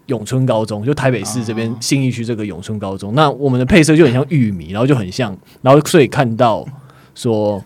[0.07, 6.65] 永春高中就台北市这边信义区这个永春高中，那我们的配色就很像玉米，然后就很像，然后所以看到
[7.17, 7.61] 说，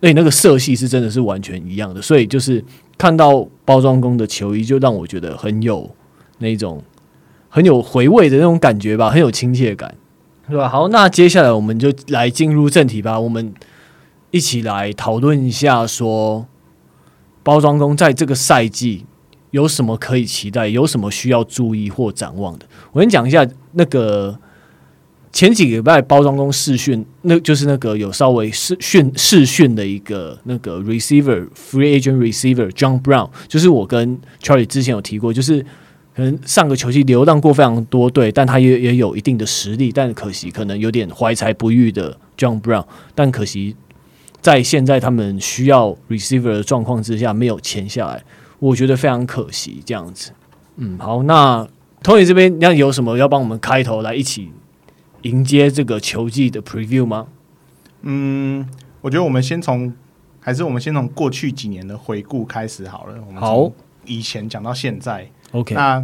[0.00, 2.64] 哎，那个色系是真的是完全一样的，所以就是
[2.98, 5.88] 看到包装工的球衣，就让我觉得很有
[6.38, 6.82] 那种
[7.48, 9.94] 很有回味的那种感觉吧，很有亲切感，
[10.48, 10.68] 对吧？
[10.68, 13.54] 好，那接下来我们就来进入正题吧，我们
[14.30, 16.46] 一起来讨论一下说，
[17.42, 19.06] 包装工在这个赛季。
[19.50, 20.68] 有什么可以期待？
[20.68, 22.64] 有什么需要注意或展望的？
[22.92, 24.38] 我先讲一下那个
[25.32, 35.60] 前几个礼拜包装工试训，那就是那个有稍微试训试训的一个那个 receiver free agent receiver John Brown，就是我跟 Charlie 之前有提过，就是
[36.14, 42.84] 可能上个球季流浪过非常多队，但他也也有一定的实力，但可惜可能有点怀才不遇的 John Brown，
[43.16, 43.74] 但可惜
[44.40, 48.22] 在现在他们需要 receiver 的状况之下，没有签下来。
[48.58, 50.32] 我觉得非常可惜，这样子。
[50.76, 51.66] 嗯，好，那
[52.02, 54.50] Tony 这边，那有什么要帮我们开头来一起
[55.22, 57.28] 迎接这个球季的 preview 吗？
[58.02, 58.66] 嗯，
[59.02, 59.92] 我觉得我们先从，
[60.40, 63.14] 还是我们先从过去几年的回顾开始好了。
[63.26, 63.72] 我们从
[64.06, 65.74] 以前讲到现在，OK。
[65.74, 66.02] 那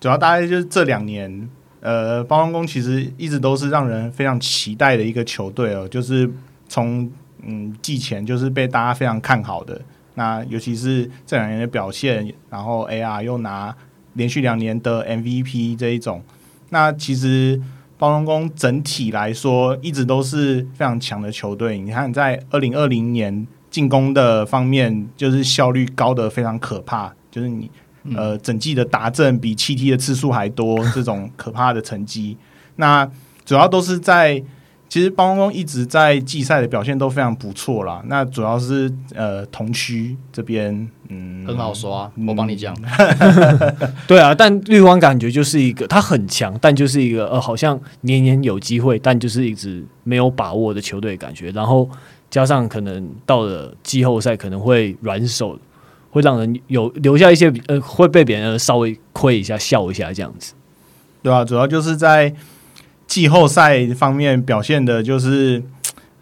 [0.00, 1.48] 主要大概就是这两年，
[1.80, 6.30] 呃，包装工其实一直都是让人非常期待的一个球队哦，就是
[6.68, 7.10] 从
[7.46, 9.80] 嗯季前就是被大家非常看好的。
[10.14, 13.76] 那尤其是这两年的表现，然后 AR 又拿
[14.14, 16.22] 连续两年的 MVP 这一种，
[16.70, 17.60] 那其实
[17.98, 21.78] 包装工整体来说一直都是非常强的球队。
[21.78, 27.70] 你看，在二零二零年进攻的方面，就是效率高的非常可怕，就是你
[28.14, 32.38] 呃整季的达阵比七 T 的次数还多，这种可怕的成绩。
[32.76, 33.06] 那
[33.44, 34.42] 主要都是在。
[34.88, 38.00] 其实包装工一直在季赛的表现都非常不错啦。
[38.06, 42.74] 那主要是呃同区这边，嗯，很好说啊，嗯、我帮你讲。
[44.06, 51.50] 对啊，但绿光感觉就是一个他很强，但就是一个呃好像年年有机会，但就是一直没有把握的球队感觉。
[51.50, 51.90] 然后
[52.30, 55.58] 加上可能到了季后赛可能会软手，
[56.10, 60.54] 会让人有留下一些呃会被别人稍微亏一下笑一下这样子。
[61.22, 62.32] 对啊，主要就是在。
[63.06, 65.62] 季后赛方面表现的就是，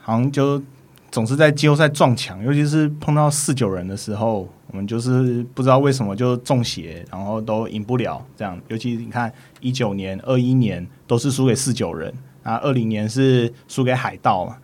[0.01, 0.62] 好像就
[1.11, 8.61] 总是在季后赛撞墙，尤其是碰到四九人的时候，我们就是不知道为什么就中邪，然后都赢不了这样。
[8.68, 14.57] 尤其你看一九年、二一年都是输给四九人，啊，二零年是输给海盗嘛。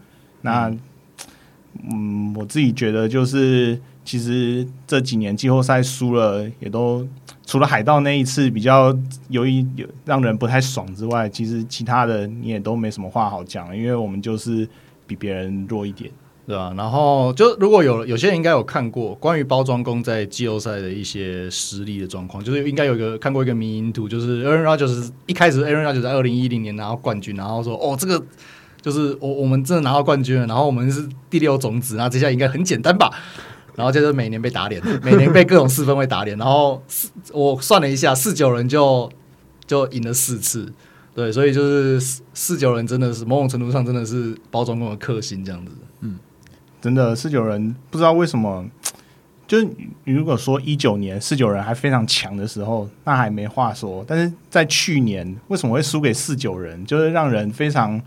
[0.43, 0.73] 那，
[1.91, 7.07] 嗯，我自己觉得就是其实这几年季后赛输了，也都
[7.47, 8.97] 除了海盗那一次比较
[9.29, 14.69] 有一有让人不太爽之外，其实其他的你也都没什么话好讲，因为我们就是
[15.07, 16.11] 比别人弱一点。
[16.47, 28.21] 对啊，然后就如果有有些人应该有看过关于包装工在季后赛的一些实力的状况，就是应该有一个看过一个迷因图，就是 Aaron Rodgers 一开始 Aaron Rodgers 在二零一零年拿到冠军，然后说哦这个
[28.81, 33.13] 就是我我们真的拿到冠军了，然后我们是第六种子，那接下来应该很简单吧？
[33.77, 36.83] 然后接着每年被打脸，每年被各种四分卫打脸，然后
[37.33, 39.11] 我算了一下，四九人就
[39.67, 40.73] 就赢了四次，
[41.15, 46.19] 对，所以就是四四九人真的是某种程度上真的是包装工的克星这样子，嗯。
[46.83, 48.67] 真的四九人不知道为什么，
[49.47, 49.69] 就是
[50.05, 54.03] 如果说一九年四九人还非常强的时候，那还没话说。
[54.09, 58.01] 但是在去年为什么会输给四九人，就是让人非常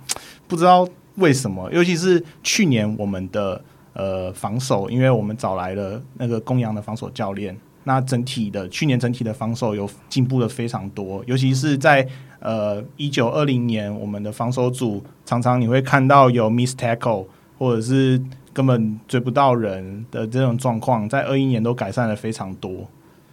[0.47, 1.71] 不知道为什么。
[1.71, 11.23] 尤其是去年我们的呃防守，因为我们找来了那个公羊的防守教练，那整体的去年整体的防守有进步的非常多。
[11.25, 12.07] 尤其是在
[12.39, 17.25] 呃一九二零年，我们的防守组常常你会看到有 miss tackle
[17.57, 18.21] 或者是。
[18.53, 22.87] 根本追不到人的这种状况，在二一年都改善了非常多。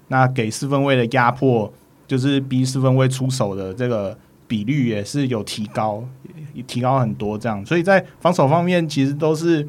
[0.09, 1.70] 那给四分卫的压迫，
[2.09, 4.16] 就是逼四分卫出手的这个
[4.49, 6.03] 比率也是有提高，
[6.66, 7.37] 提高很多。
[7.37, 9.68] 这样，所以在防守方面，其实都是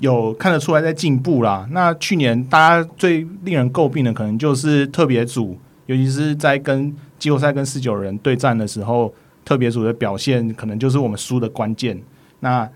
[0.00, 1.66] 有看得出来在进步啦。
[1.70, 12.00] 那去年大家最令人诟病的，可能就是特别组，尤其是在跟季后赛跟四九人对战的时候，特别组的表现可能就是我们输的关键。
[12.40, 12.68] 那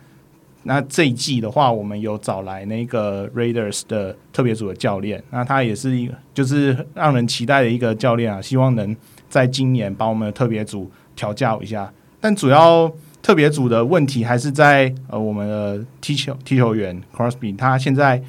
[0.65, 8.97] 那这一季的话，我们有找来那个 Raiders 的特别组的教练，那他也是一个就是让人期待的一个教练啊，希望能
[9.29, 11.93] 在今年把我们的特别组调教一下。
[12.19, 12.91] 但主要
[13.25, 18.23] 特别组的问题还是在呃我们的踢球踢球员 Crosby，他现在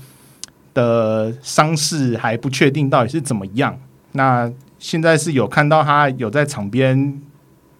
[0.74, 3.78] 的伤势还不确定到底是怎么样。
[4.14, 7.22] 那现在是有看到他有在场边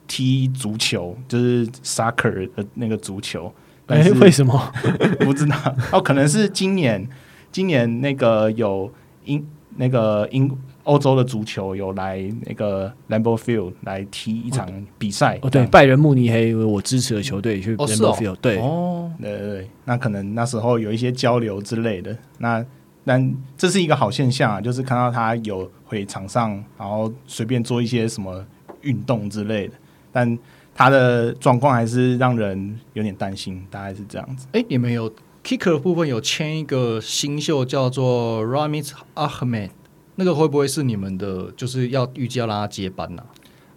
[0.06, 3.50] 踢足球，就是 soccer 的那个足球。
[3.88, 4.74] 哎，为什么
[5.22, 5.56] 不知道？
[5.94, 7.08] 哦，可能是今年，
[7.50, 8.92] 今年那个有
[9.24, 9.48] 英
[9.78, 10.52] 那个英
[10.86, 14.68] 欧洲的足球有来那个 Lambeau Field 来踢一场
[14.98, 15.38] 比赛。
[15.44, 22.18] 哦，对，拜仁慕尼黑我支持的球队去 Lambeau Field，对，哦，对对对，那可能那时候有一些交流之类的。
[22.40, 22.66] 那
[23.04, 28.44] 但这是一个好现象啊，就是看到他有回场上，然后随便做一些什么
[28.82, 29.74] 运动之类的，
[30.12, 30.40] 但。
[30.78, 34.46] 他的状况还是让人有点担心，大概是这样子。
[34.52, 35.10] 哎，你们有
[35.42, 39.70] kicker 的部分有签一个新秀叫做 Ramiz Ahmed，
[40.16, 41.52] 那个会不会是你们的？
[41.56, 43.28] 就是要预计要让他接班呢、啊？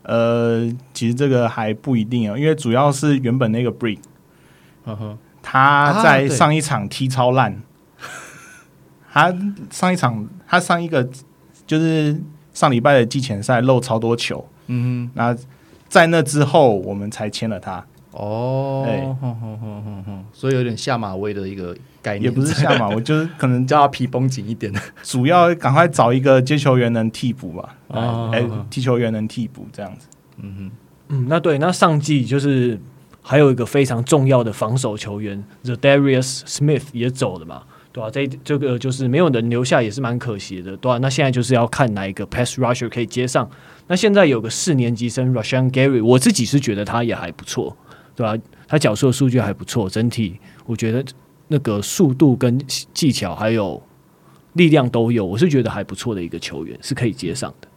[0.02, 3.98] 呃，其实这个还不一定啊，因为主要是原本那个 Brick，
[4.84, 7.52] 呵呵，他在上一场踢超烂，
[9.12, 9.34] 啊、他
[9.70, 11.08] 上一场他上一个
[11.66, 12.20] 就是
[12.52, 15.36] 上礼拜的季前赛漏超多球，嗯哼，那。
[15.90, 17.82] 在那之后，我们才签了他。
[18.10, 19.02] 哦，对，
[20.34, 21.74] 所以有点下马威的一个
[22.08, 24.72] 概念，也不是下马 我，就是可能叫他皮绷紧一点。
[25.02, 27.76] 主要赶快找一个接球员能替补吧，
[28.32, 30.06] 哎，踢球员能替补这样子。
[30.38, 30.70] 嗯哼，
[31.08, 32.80] 嗯，那对，那上季就是
[33.20, 37.62] 还有一个非常重要的防守球员 The Darius Smith 也走了嘛。
[37.90, 40.76] 对啊，这这个就是没有人留下，也是蛮可惜的。
[40.76, 43.48] 对啊，那现在就是要看哪一个 pass rusher 可以接上。
[43.88, 47.74] 那现在有个四年级生 Rushan Gary，我自己是觉得他也还不错，
[48.14, 48.36] 对吧？
[48.68, 51.02] 他角色数据还不错，整体我觉得
[51.48, 52.58] 那个速度跟
[52.94, 53.82] 技巧还有
[54.52, 57.68] 力量都有，我是觉得还不错的一个球员，是可以接上的。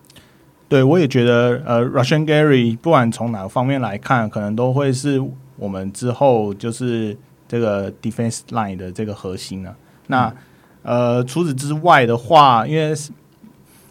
[0.70, 5.22] 对，我也觉得，呃，Russian Gary 不管从哪个方面来看，可能都会是
[5.58, 9.76] 我们之后就是这个 defense line 的这个核心啊。
[10.08, 10.28] 那、
[10.84, 12.96] 嗯、呃，除此之外的话，因为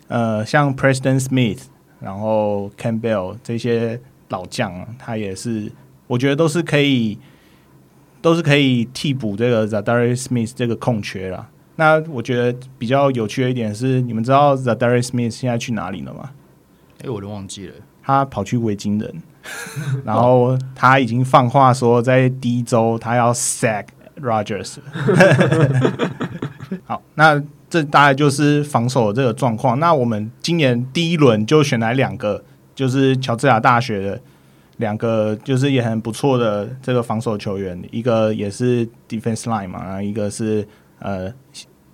[0.08, 1.62] 呃，像 Preston Smith。
[2.02, 5.70] 然后 Campbell 这些老将，他也是，
[6.06, 7.18] 我觉得都是可以，
[8.20, 11.48] 都是可以替补这个 Za'Darius Smith 这个空缺了。
[11.76, 16.30] 那我觉得比较有趣的一点是，你们知道 Za'Darius Smith 现在去哪里了吗？
[17.02, 17.74] 哎，我都忘记了。
[18.02, 19.22] 他跑去维京人，
[20.04, 23.86] 然后他已经放话说，在第一周他要 sack
[24.20, 24.76] Rodgers。
[26.84, 27.42] 好，那。
[27.70, 29.78] 这大概就是防守的这个状况。
[29.78, 32.42] 那我们今年第一轮就选来两个，
[32.74, 34.20] 就是乔治亚大学的
[34.80, 40.66] 两个，就是也很不错的这个防守球员，一个也是 defense line 嘛，然后一个是
[40.98, 41.32] 呃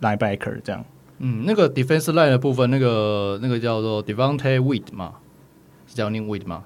[0.00, 0.82] linebacker 这样。
[1.18, 5.14] 嗯，那个 defense line 的部分，那个那个叫做 Devante Wyatt 嘛，
[5.86, 6.64] 是叫 Devonte Wyatt 嘛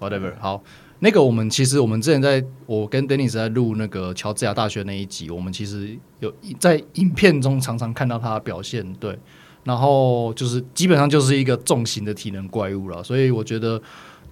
[0.00, 0.32] ？Whatever。
[0.40, 0.62] 好，
[0.98, 9.16] 那个我们其实我们之前在我跟 Dennis 在录那个乔治亚大学那一集，我们其实有在影片中常常看到他的表现，对，
[9.64, 13.80] 然后就是基本上就是一个重型的体能怪物了，所以我觉得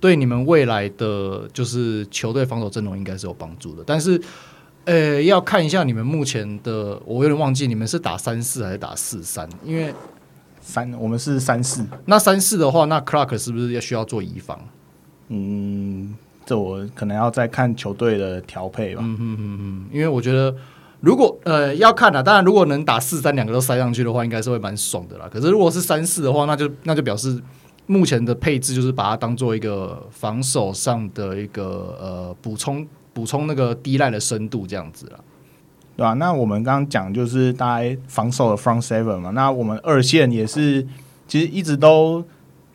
[0.01, 4.21] 对你们未来的就是球队防守阵容应该是有帮助的，但是。
[4.87, 9.47] 呃，要看一下你们目前的，我有点忘记你们是打三四还是打四三？
[9.63, 9.95] 因为
[10.63, 11.85] 三，我们是三四。
[12.07, 14.59] 那三四的话，那 Clark 是不是要需要做移防？
[15.29, 16.15] 嗯，
[16.47, 19.03] 这我可能要再看球队的调配吧。
[19.05, 20.53] 嗯嗯嗯嗯，因为我觉得
[21.01, 25.29] 如果呃要看啊，当然如果能打四三两个都塞上去的话，应该是会蛮爽的啦。
[25.31, 27.41] 可是如果是三四的话，那就那就表示
[27.91, 32.87] 目前的配置就是把它当做一个防守上的一个呃补充。
[33.13, 35.25] 补充那个低赖的深度，这样子了，
[35.97, 36.15] 对吧、啊？
[36.15, 40.87] 那我们刚刚讲就是大家防守的 front seven 嘛，那我们二线也是，
[41.27, 42.25] 其实一直都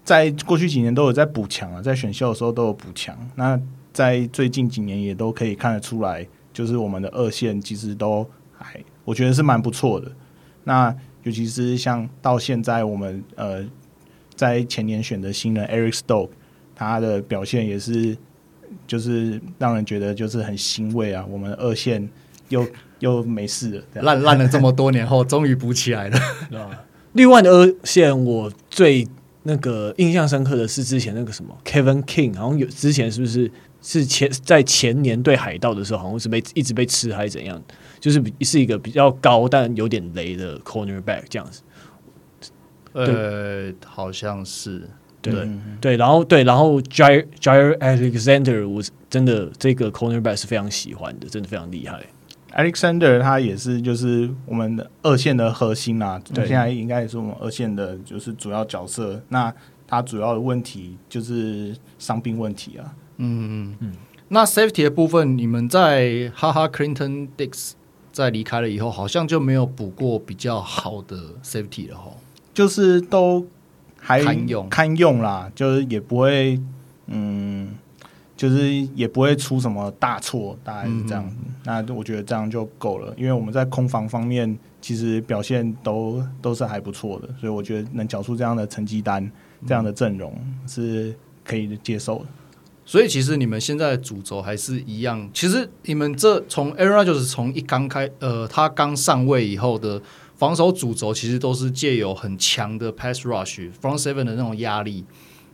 [0.03, 3.17] 在过去几年都有在补强啊，在选秀的时候都有补强。
[3.35, 3.59] 那
[3.93, 10.11] 在最近几年也都可以看得出来，就是我们的二线其实都还，我觉得是蛮不错的。
[10.65, 10.93] 那
[11.23, 13.63] 尤其是像到现在我们呃，
[14.35, 16.29] 在前年选的新人 Eric Stokes，
[16.75, 18.17] 他的表现也是。
[18.87, 21.25] 就是让人觉得就是很欣慰啊！
[21.29, 22.07] 我们二线
[22.49, 22.67] 又
[22.99, 26.19] 又没事了，烂烂了这么多年后，终于补起来了。
[27.13, 29.07] 另外的二线，我最
[29.43, 33.49] 那个印象深刻的是之前那个什么 Kevin King，好像有之前是不是
[33.81, 37.61] 是前在前年对海盗的时候，好像是被一直被吃还是怎样？
[37.99, 41.61] 就是是一个比较高但有点雷的 cornerback 这样子。
[42.95, 44.89] 呃，好像是。
[45.21, 48.79] 对、嗯、对，然后对，然后 Jaire Jaire Alexander，我
[49.09, 51.99] 真的这个 cornerback 是非常喜欢的，真的非常厉害。
[52.53, 59.19] Alexander 他也是就是我们的二线的核心啊，对，现在应该也是我们二线的就是主要角色。
[59.29, 59.51] 那
[59.87, 62.93] 他主要的问题就是伤病问题啊。
[63.17, 63.93] 嗯嗯嗯。
[64.27, 67.71] 那 safety 的部分，你们在哈哈 Clinton Dix
[68.11, 72.11] 在离开了以后，好像就没有补过比较好的 safety 了哈。
[72.55, 73.45] 就是都。
[74.07, 76.61] 还堪用堪用啦，就是也不会，
[77.07, 77.73] 嗯，
[78.37, 81.27] 就是也不会出什么大错，大概是这样。
[81.27, 89.27] 嗯、那我觉得这样就够了，因为我们在空防方面其实表现都都是还不错的，所以我觉得能缴出这样的成绩单，
[89.65, 90.31] 这样的阵容
[90.67, 91.11] 是
[91.43, 92.25] 可以接受的。
[92.85, 99.99] 所以其实你们现在的主轴还是一样，其实你们这从 Aaron 就是从一刚开，呃，他刚上位以后的。
[100.35, 105.05] 防守主轴其实都是借由很强的 pass rush front seven 的那种压力，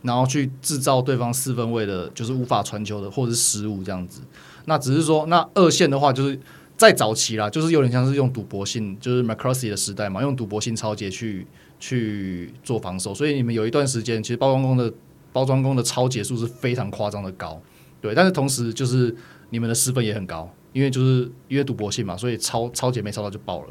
[0.02, 4.20] 然后去制造对方四分位的，就是无法传球的或者是失误这样子。
[4.64, 6.38] 那只是说，那二线的话，就是
[6.76, 11.46] 在早期啦，就是有点像是用赌博性，就是 McCarthy 的时代嘛，用赌博性抄截去
[11.78, 13.14] 去做防守。
[13.14, 14.92] 所以你们有一段时间，其实包装工的
[15.32, 17.60] 包装工的抄截数是非常夸张的高，
[18.00, 18.14] 对。
[18.14, 19.14] 但是同时，就是
[19.50, 23.68] 你们的失分也很高，因为就是因为赌博性嘛，所以抄抄截没超到就爆了。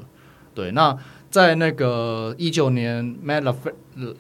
[0.54, 0.98] 对，那
[1.30, 3.56] 在那个一九年 Matt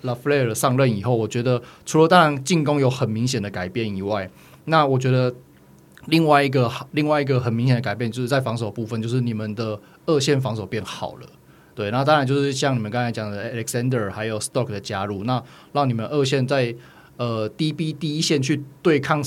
[0.03, 4.29] LaFleur 上任以后，我觉得除了当然进攻有很明显的改变以外，
[4.65, 5.33] 那我觉得
[6.05, 11.27] 另外一个另外一个很明显的改变就是在防守部分，就是你们的二线防守变好了。
[11.75, 16.73] 对，那当然就是像你们刚才讲的 Alexander 还有 Stock 的加入，那让你们二线在
[17.17, 19.21] 呃 DB 第一线去对抗。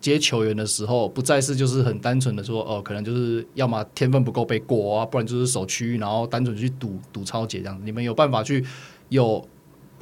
[0.00, 7.80] 接球员的时候，不再是就是很单纯的说哦，可能就是要么天分不够被过啊，不然就是守区域，然后单纯去赌赌抄截这样。
[7.84, 8.64] 你们有办法去
[9.10, 9.46] 有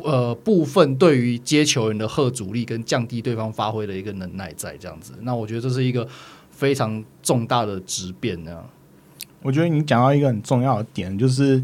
[0.02, 5.12] 呃部分对于接球员的贺阻力跟降低对方发挥的一个能耐在这样子。
[5.22, 6.08] 那我觉得这是一个
[6.50, 8.64] 非常重大的质变呢。
[9.42, 11.62] 我觉得你讲到一个很重要的点，就是。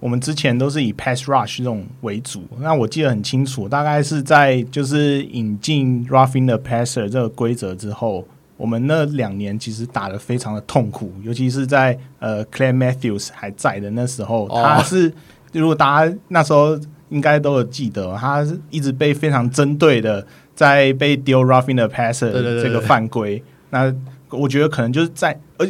[0.00, 8.24] 我们之前都是以 pass rush 这种为主，那我记得很清楚，大概是在就是引进 roughing the passer 这个规则之后，
[8.56, 15.12] 我们那两年其实打得非常的痛苦，尤其是在呃 Clay Matthews 还在的那时候，他是
[15.52, 16.78] 如果大家那时候
[17.08, 20.24] 应该都有记得，他是一直被非常针对的，
[20.54, 22.30] 在被丢 roughing the passer
[22.62, 23.42] 这个犯规。
[23.70, 23.92] 那
[24.30, 25.68] 我觉得可能就是在而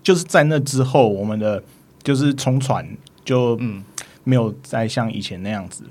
[0.00, 1.60] 就是在那之后，我们的
[2.04, 2.86] 就是冲传。
[3.24, 3.82] 就嗯，
[4.24, 5.84] 没有再像以前那样子。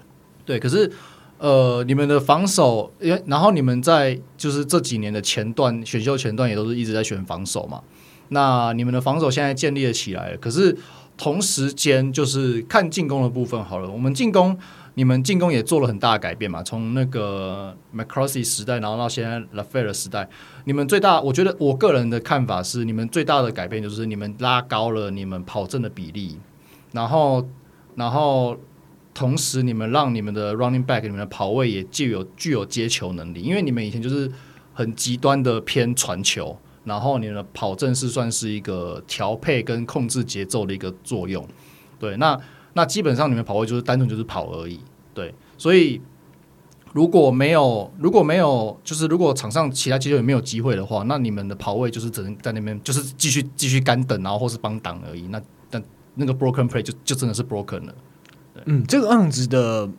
[0.46, 0.92] 对，可是
[1.38, 7.82] 呃，你们的防守，因为然后你们在就是这几年的前段选秀前段也都是一直在选防守嘛。
[8.30, 10.76] 那你们的防守现在建立了起来了，可是
[11.18, 13.90] 同时间就是看进攻的部分好了。
[13.90, 14.58] 我们进攻，
[14.96, 16.64] 你们进攻也做了很大的改变嘛。
[16.64, 20.28] 从那个 McCarthy 时代，然后到现在 LaFleur 时代，
[20.66, 26.38] 你们最大，我觉得我个人的看法是，你们最大的改变就是你们拉高了你们跑阵的比例。
[26.94, 27.46] 然后，
[27.96, 28.56] 然后，
[29.14, 34.32] 同时，你们让你们的 running back、你们的跑位也具有具有接球能力，因为你们以前就是
[34.74, 41.46] 很极端的偏传球，然后你的跑阵是算是一个调配跟控制节奏的一个作用。
[42.00, 42.40] 对，那
[42.74, 44.80] 那基本上你们跑位就是单纯就是跑而已。
[45.14, 46.02] 对，所以。
[46.96, 55.28] 如果没有，如果没有，就是如果场上其他接球员没有机会的话，那你们的跑位就是只能在那边，就是继续继续干等，然后或是帮挡而已。
[55.30, 55.42] 那
[56.16, 57.96] 那个 broken play 就就真的是 broken 了。
[58.66, 59.90] 嗯，这个案子的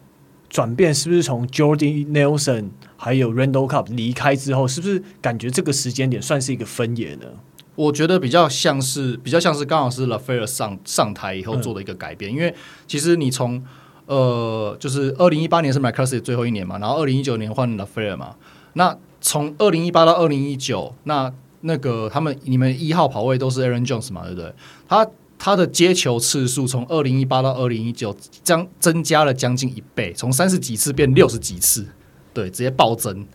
[0.48, 7.26] 转变是不是从 Jordy Nelson 还有 Randall Cobb 离开之后，是不是感觉这个时间点算是一个分野呢？
[7.74, 12.54] 我觉得比较像是比较像是刚好是 LaFleur 上上台以后做的一个改变，嗯、因为
[12.86, 13.60] 其实你从
[14.06, 18.36] 呃，就是二零一八年是 McCarthy 最后一年嘛，然后二零一九年换 LaFleur 嘛。
[18.74, 24.52] 那从二零一八到二零一九，那那个他们你们一号跑位都是 Aaron Jones 嘛，对不对？
[24.86, 25.04] 他
[25.44, 31.86] 他的接球次数从二零一八到二零一九将增加了将近一倍，从三十几次变六十几次，
[32.32, 33.26] 对，直接暴增，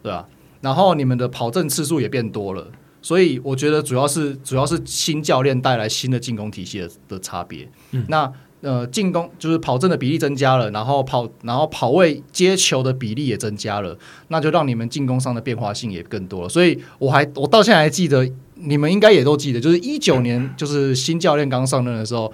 [0.00, 0.28] 对吧？
[0.60, 2.70] 然后你们的跑阵次数也变多了，
[3.02, 7.68] 所以我觉得主要是主要是新教练带来新的进攻体系的的差别。
[7.90, 8.32] 嗯，那。
[8.62, 13.96] 呃，进攻就是跑阵的比例增加了，然后跑，然后跑位接球的比例也增加了，
[14.28, 16.48] 那就让你们进攻上的变化性也更多了。
[16.48, 22.32] 所以我还我到现在还记得，你们应该也都记得，就是一九年就是新教练刚上任的时候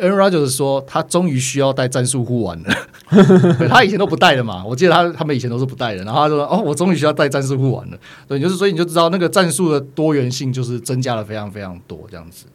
[0.00, 2.74] ，Aaron Rodgers 说他终于需要带战术护腕了，
[3.68, 12.46] 他以前都不带的嘛，我记得他他们以前都是不带的，然后他说哦，我终于需要带战术护腕了，对，就是所以你就知道那个战术的多元性就是增加了非常非常多这样子。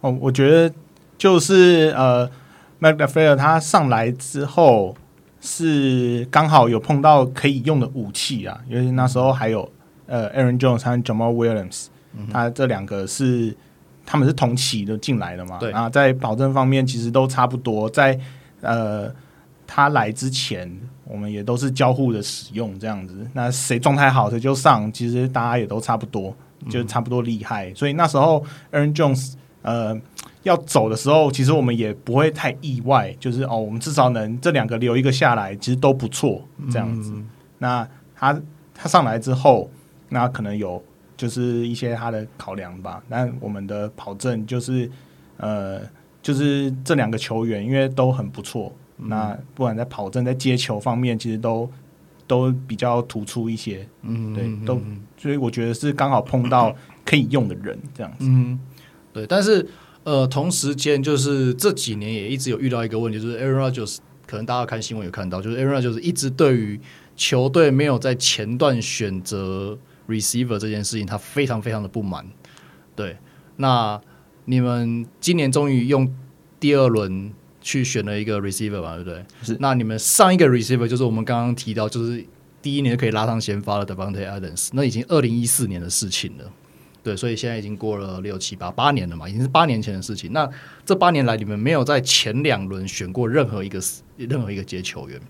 [0.00, 0.72] 哦，我觉得。
[1.18, 2.30] 就是呃
[2.80, 4.96] ，Matt LaFleur 他上来之后
[5.40, 9.68] 是刚好有碰到可以用的武器啊，因为那时候还有
[10.06, 11.86] 呃 Aaron Jones 和 Jamal Williams，
[12.18, 13.56] 嗯、他这两个是
[14.04, 18.18] 他们是同期的进来的嘛，对，然后在保证方面其实都差不多，在
[18.60, 19.10] 呃
[19.66, 20.70] 他来之前，
[21.04, 26.36] 我们也都是交互的使用这样子，那谁状态好谁就上，其实大家也都差不多，
[26.68, 29.98] 就差不多厉害，嗯、所以那时候 Aaron Jones 呃。
[30.44, 37.12] 要走的时候，其实我们也不会太意外，就是哦，我们至少能这两个留一个下来，其实都不错，这样子。
[37.14, 38.40] 嗯、那他
[38.72, 39.68] 他上来之后，
[40.08, 40.82] 那可能有
[41.18, 43.02] 就是一些他的考量吧。
[43.08, 44.90] 那我们的跑阵就是
[45.36, 45.82] 呃，
[46.22, 48.74] 就是这两个球员，因为都很不错。
[48.96, 51.70] 嗯、那不管在跑阵在接球方面，其实都
[52.26, 53.86] 都比较突出一些。
[54.00, 54.80] 嗯，对，都
[55.18, 58.24] 所以我觉得是刚好碰到可以用的人，这样子。
[58.26, 58.58] 嗯，
[59.12, 59.68] 对，但是。
[60.04, 66.80] 呃，同时间就是这几年也一直有遇到一个问题，就是 Aaron Rodgers 可能大家看新闻有看到，就是 Aaron Rodgers 一直对于
[67.14, 69.76] 球队没有在前段选择
[70.08, 72.26] receiver 这件事情，他非常非常的不满。
[72.96, 73.16] 对，
[73.56, 74.00] 那
[74.46, 76.12] 你们今年终于用
[76.58, 79.24] 第二轮去选了一个 receiver 嘛，对不对？
[79.42, 79.56] 是。
[79.60, 82.24] 那你们上一个 receiver 就是我们刚刚提到，就是
[82.60, 86.50] 第一年就可以拉上先发的 Devante Adams，那已经二零一四年的事情了。
[87.00, 90.32] 对，所以现在已经过了六七八八年了嘛，已经是八年前的事情。
[90.32, 90.50] 那
[90.84, 93.80] 这八年来，你们没有在前两轮选过任何一个
[94.16, 95.20] 任何一个接球员。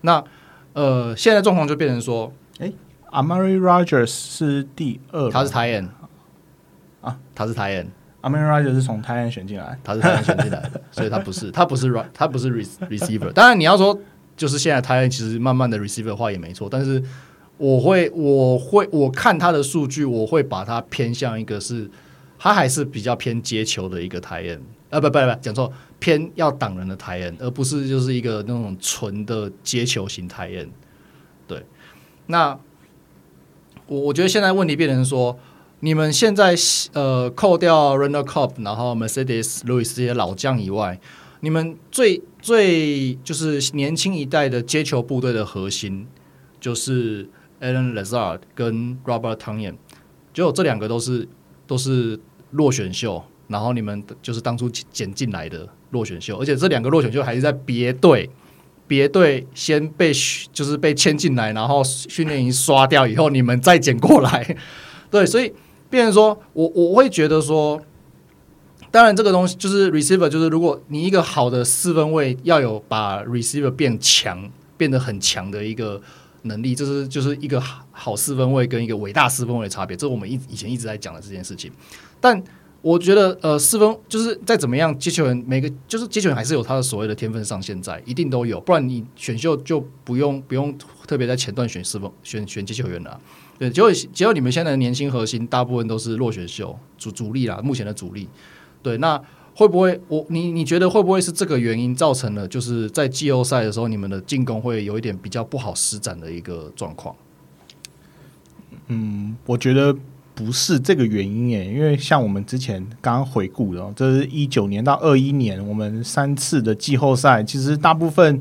[0.00, 0.24] 那
[0.72, 2.72] 呃，现在状况就变成说，哎
[3.10, 5.88] ，Amari Rogers 是第二，他是 tight end
[7.00, 13.32] 啊，他是 tight end，Amari Rogers 是从 tight end 选进来，他是 tight end 选进来的， 所以他不是他不是他不是 receiver。
[13.32, 13.98] 当然你要说
[14.36, 17.02] 就是现在 tight end 其实慢慢的 receiver 的话也没错，但是。
[17.60, 21.90] 我会，我会，我看他的数据，我会把他偏向一个是，
[22.38, 30.68] 他还是比较偏接球的一个台 end，呃，不不不，讲错，偏要挡人的台 end，而不是就是一个那种纯的接球型台 end。
[31.48, 31.66] 对，
[32.26, 32.56] 那
[33.88, 35.36] 我我觉得现在问题变成说，
[35.80, 36.54] 你们现在
[36.92, 41.00] 呃扣掉 Randall Cobb，然后 Mercedes Lewis 这些老将以外，
[41.40, 46.06] 你们最最就是年轻一代的接球部队的核心
[46.60, 47.28] 就是。
[47.60, 49.74] Alan Lazard 跟 Robert Tonyan，
[50.32, 51.26] 就这两个都是
[51.66, 52.16] 都是
[52.52, 58.30] 落选秀，然后你们就是当初捡进来的落选秀，而且这两个落选秀还是在别队，
[58.88, 60.10] 别队先被
[60.52, 64.56] 就是被签进来，然后训练营刷掉以后，你们再捡过来，
[65.12, 65.52] 对，所以
[65.88, 67.80] 变成说我我会觉得说，
[68.90, 76.02] 当然这个东西就是 receiver，就是如果你一个好的四分位要有把 receiver 变强，变得很强的一个。
[76.42, 77.60] 能力，这是就是一个
[77.90, 81.70] 好四分位跟一个伟大四分位的差别，这是我们一以前一直在讲的这件事情。
[82.20, 82.40] 但
[82.80, 90.76] 我觉得，呃，四分就是再怎么样，接球员每个就是接球员还是有他的所谓的天分上限在，一定都有，不然你选秀就不用不用
[91.06, 93.20] 特别在前段选四分选选接球员了。
[93.58, 98.28] 对，结果结果你们现在的年轻核心大部分都是落选秀主主力啦，目前的主力。
[98.82, 99.20] 对，那。
[99.54, 107.16] 会不会我你你觉得会不会是这个原因造成了，就是在季后赛的时候，你们的进攻会有一点比较不好施展的一个状况？
[108.86, 109.92] 嗯，我觉得
[110.38, 118.40] 不是这个原因诶，因为像我们之前刚刚回顾的，这是一九年到二一年，我们三次的季后赛，其实大部分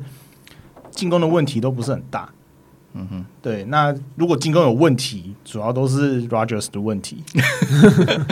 [0.91, 2.30] 进攻的问题都不是很大。
[2.93, 3.64] 嗯哼，对。
[3.66, 7.24] 那如果进攻有问题，主要都是 Rogers 的问题。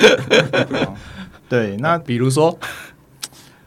[1.50, 2.56] 对，那比如说，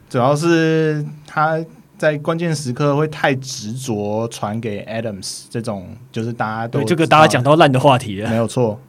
[0.09, 1.59] 主要是他
[1.97, 8.79] 在关键时刻会太执着传给 Adams 这种，就是大家都对这个大家讲到烂的话题了，没有错。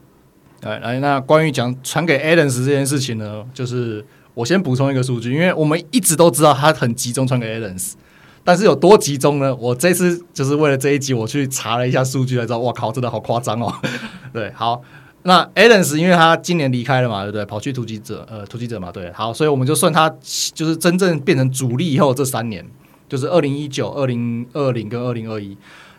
[0.62, 4.04] 来来，那关于讲传给 Adams 这件事情呢，就是
[4.34, 7.92] 我先补充一个数据，因为我们一直都知道他很集中传给 Adams，
[8.44, 9.54] 但是有多集中呢？
[9.56, 13.72] 我这次就是为了这一集，我去查了一下数据，才知道，哇靠，真的好夸张哦。
[14.32, 14.82] 对，好。
[15.22, 17.44] 那 Adams 因为他今年离开了嘛，对不对？
[17.44, 19.12] 跑去突击者，呃，突击者嘛，对。
[19.12, 20.08] 好，所以我们就算他
[20.54, 22.66] 就是真正变成主力以后这三年，
[23.06, 25.54] 就是二零一九、二零二零跟二零二一，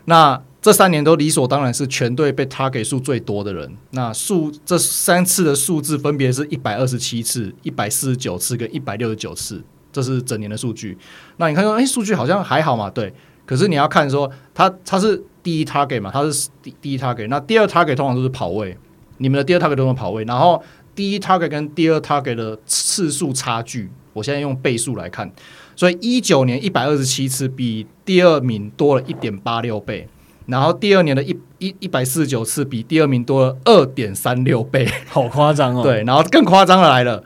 [0.06, 3.76] 那这三年都理所当然是全队被 target 数最多的人。
[3.90, 9.60] 那数这三次的数字分别是一百二十七次、一百四十九次跟一百六十九次，
[9.92, 10.96] 这是整年的数据。
[11.38, 13.12] 那你看说，哎，数据好像还好嘛，对。
[13.44, 18.78] 可是你要看说，他他是第一 target 嘛，他是第第一 target，那第二 target 通常都是跑位。
[19.18, 20.62] 你们的第二 target 都能跑位，然后
[20.94, 25.28] 第一 target 跟第二 target 的次数差距，我现在用倍数来看，
[25.74, 30.08] 所以一九年一百二十七次比第二名多了一点八六倍，
[30.46, 35.82] 然后第二年的一一一百四十九次比第二名多了二点三六倍，好夸张哦。
[35.84, 37.22] 对，然后更夸张的来了，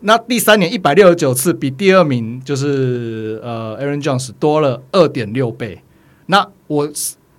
[0.00, 5.82] 那第三年一百六十九次比第二名就是呃 Aaron Jones 多了二点六倍，
[6.26, 6.86] 那我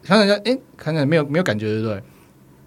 [0.03, 2.01] 想想看，哎，看看没有没有感觉对不对？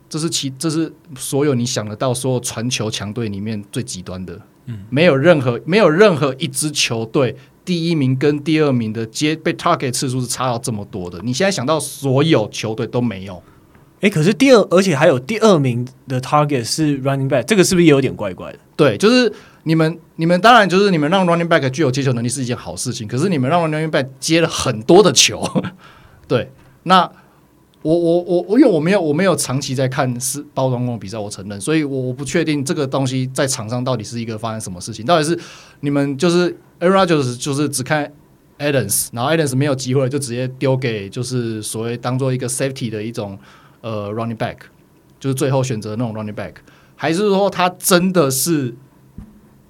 [0.09, 7.35] 这是其这是所有你想得到所有传球强队里面最极端的，嗯，没有任何没有任何一支球队
[7.65, 11.19] 第一名跟第二名的接被 target 次数是差到这么多的。
[11.23, 13.43] 你现在想到所有球队都没有，
[14.01, 18.59] 诶，可是第二而且还有第二名的 target 是 running back，这个是不是也有点怪怪的？
[18.77, 25.43] 对，就是你们你们当然就是你们让 running back 具有接球能力是一件好事情，可是你们让 running back 接了很多的球，
[26.29, 26.51] 对，
[26.85, 27.11] 那。
[27.85, 35.39] 我我我我，因为我没有我没有长期在看是包装工比赛，我承认，所以我我不确定这个东西在场上到底是一个发生什么事情，到底是
[35.81, 38.13] 你们就是 Aaron Rodgers 就是只看
[38.59, 43.39] Adams，然后 Adams 没有机会就直接丢给就是所谓当做一个 safety 的一种
[43.81, 44.57] 呃 running back，
[45.19, 46.55] 就是最后选择那种 running back，
[46.95, 48.75] 还是说他真的是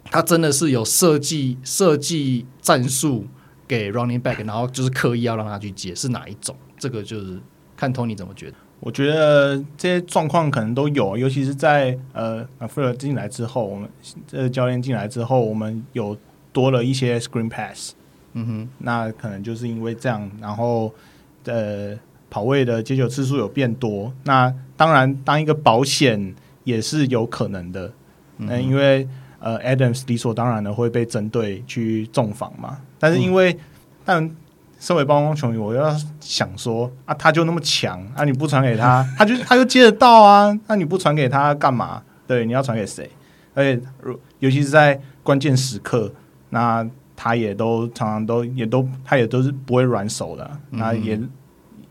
[0.07, 3.27] 他真的是有设计设计战术
[3.69, 6.57] 给 running back，然后就是刻意要让他去接，是哪一种？
[6.79, 7.39] 这个就是。
[7.77, 8.57] 看 Tony 怎么觉得？
[8.79, 13.89] 我觉得这些状况可能都有，尤其是在呃 LaFleur 进来之后，我们
[14.29, 16.17] 这教练进来之后，我们有
[16.55, 17.93] 多了一些 Screen Pass。
[18.33, 20.93] 嗯哼，那可能就是因为这样，然后
[21.45, 21.95] 呃
[22.31, 24.11] 跑位的接球次数有变多。
[24.25, 26.35] 那当然，当一个保险
[26.65, 27.93] 也是有可能的。
[28.39, 29.07] 嗯、呃，因为
[29.39, 32.79] 呃 Adams 理所当然的会被针对去重防嘛。
[32.99, 33.59] 但是因为、嗯、
[34.05, 34.37] 但
[34.81, 42.03] 身为帮帮球迷，我要想说啊，他就那么强啊，你不传给他， 他就他就接得到啊，那你不传给他干嘛？
[42.27, 43.09] 对，你要传给谁？
[43.55, 43.81] 而且，
[44.41, 46.13] 尤其是在关键时刻，
[46.55, 51.21] 那他也都常常都也都他也都是不会软手的，那也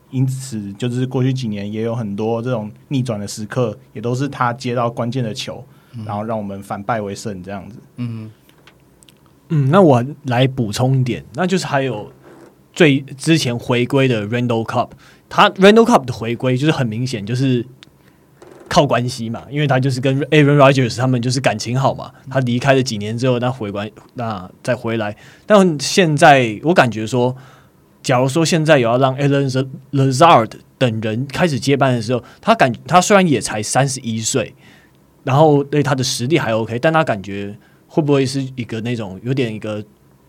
[0.10, 5.64] 因此就是过去几年也有很多这种逆转的时刻，也都是他接到关键的球，
[6.06, 7.78] 然后让我们反败为胜这样子。
[7.98, 8.32] 嗯
[9.50, 12.12] 嗯，那我来补充一点，那就是还有。
[12.76, 14.90] 最之前回归的 Randall Cobb，
[15.30, 17.64] 他 Randall Cobb 的回归就是很明显就是
[18.74, 22.12] 靠关系嘛，因为他就是跟 Aaron Rodgers 他们就是感情好嘛。
[22.28, 25.16] 他离开了几年之后，那回关那再回来，
[25.46, 27.36] 但现在我感觉说，
[28.02, 30.50] 假如说现在有要让 Allen Lazard
[30.80, 34.56] 等人开始接班的时候，他感他虽然也才三十一岁，
[35.24, 37.56] 然后对他的实力还 OK，但他感觉
[37.88, 39.84] 会不会是一个那种有点一个。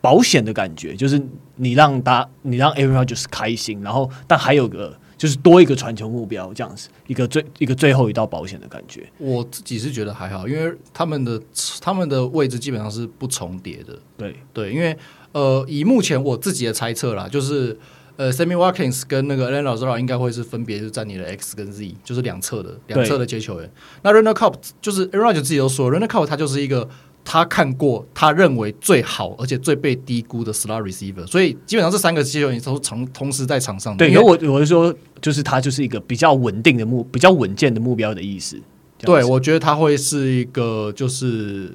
[0.04, 1.18] 保险的感觉就是
[1.56, 4.94] 你让他，你让 Aaron 就是开心，然后但还有个
[5.24, 9.10] 就是多一个传球目标这样子，一个最一个最后一道保险的感觉。
[9.16, 11.40] 我自己是觉得还好，因为他们的
[11.80, 13.98] 他们的位置基本上是不重叠的。
[14.18, 14.94] 对对，因为
[15.32, 17.74] 呃，以目前我自己的猜测啦，就是
[18.16, 23.70] 呃，Sammy Watkins 跟那个 Allen Lazard 应该会是分别是占你的 X 跟 Z，就是两侧的两侧的接球员。
[24.02, 26.86] 那 Randall Cobb 就是 Aaron 就自己都说，Randall Cobb 他就是一个。
[27.24, 33.96] 他看过他认为最好而且最被低估的 slot receiver，所以基本上这三个球员都同同时在场上。
[33.96, 38.60] 对，因为我我是说，就是他就是一个比较稳定的目，比较稳健的目标的意思。
[38.98, 41.74] 对，我觉得他会是一个就是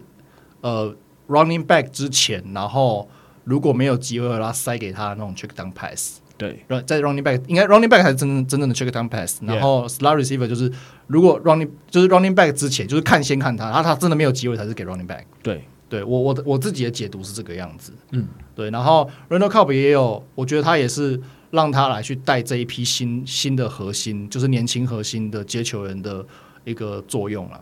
[0.61, 0.95] 呃
[1.27, 3.09] running back 之前，然后
[3.43, 6.19] 如果没有机会，他塞给他那种 check down pass。
[6.39, 10.71] 对，在 running back 应该 running back 才是真正真正的 check down pass，然后 slot receiver 就是
[11.07, 15.25] 如果 running 就是 running back 之前就是看先看他，然后他真的没有机会才是给 running back。
[15.43, 17.91] 对，对我我的我自己的解读是这个样子。
[18.11, 18.25] 嗯，
[18.55, 21.19] 对，然后 Randall Cobb 也有，我觉得他也是
[21.51, 26.25] 让他来去带这一批新新的核心，就是年轻核心的接球人的
[26.63, 27.61] 一个作用了。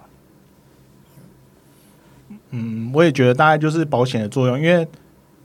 [2.52, 4.88] 嗯，我也觉得大概就是保险的作用，因为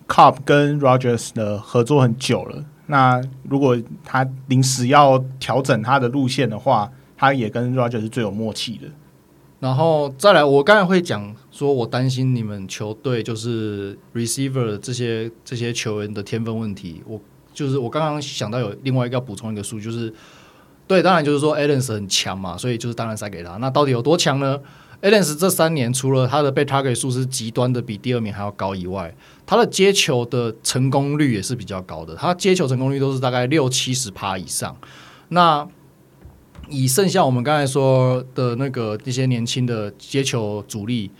[0.07, 2.63] Cobb 跟 Rodgers 的合作很久了。
[2.87, 8.89] 那如果他临时要调整他的路线的话，他也跟 Roger 是最有默契的。
[9.61, 17.01] 然后再来，我刚才会讲说，我担心你们球队就是 receiver 这些这些球员的天分问题。
[17.07, 17.21] 我
[17.55, 20.13] 就是我刚刚想到有另外一个要补充一个数，就是
[20.89, 23.53] 对，当然就是说 a l l e n s 很强嘛，所以就是当然塞给他。
[23.59, 24.59] 那到底有多强呢
[25.01, 29.15] ？Adams 这三年除了他的被 target 数是极端的比第二名还要高以外，
[29.47, 32.15] 他的接球的成功率也是比较高的。
[32.15, 34.77] 他接球成功率都是大概六七十趴以上。
[35.29, 35.67] 那
[36.69, 41.11] 以剩下我们刚才说的那个一些年轻的接球主力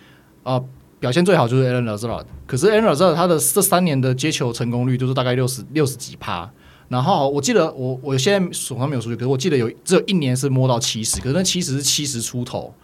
[0.43, 0.65] 啊、呃，
[1.01, 2.25] 表现最好就是 Allen Lazard。
[2.47, 6.51] 可是 Allen Lazard 他的这三年的接球成功率就是大概六十六十几趴。
[6.89, 12.75] 然后我记得我我现在手上没有数据，可是我记得有只有一年是摸到七十，可是那七十是七十出头。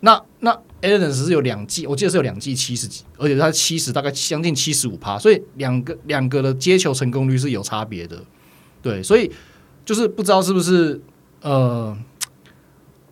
[0.00, 8.22] 那那 Adams 是有两季，我记得是有两季七十几，而且他七十大概将近七十五趴，所以两个两个的接球成功率是有差别的，
[8.80, 9.30] 对，所以
[9.84, 11.00] 就是不知道是不是
[11.42, 11.96] 呃，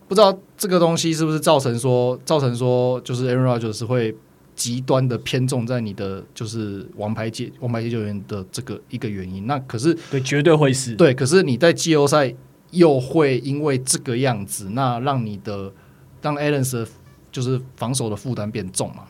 [0.07, 4.15] 不知道这个东西是不是造成说造成说就是 Aaron Rodgers 会
[4.55, 12.35] 极端的偏重在你的就是王牌接王牌接球员的这个一个原因，那可是对绝对会是对，可是你在季后赛
[12.71, 15.73] 又会因为这个样子，那让你的。
[16.23, 16.85] 让 Adams
[17.37, 19.03] 就是防守的负担变重嘛，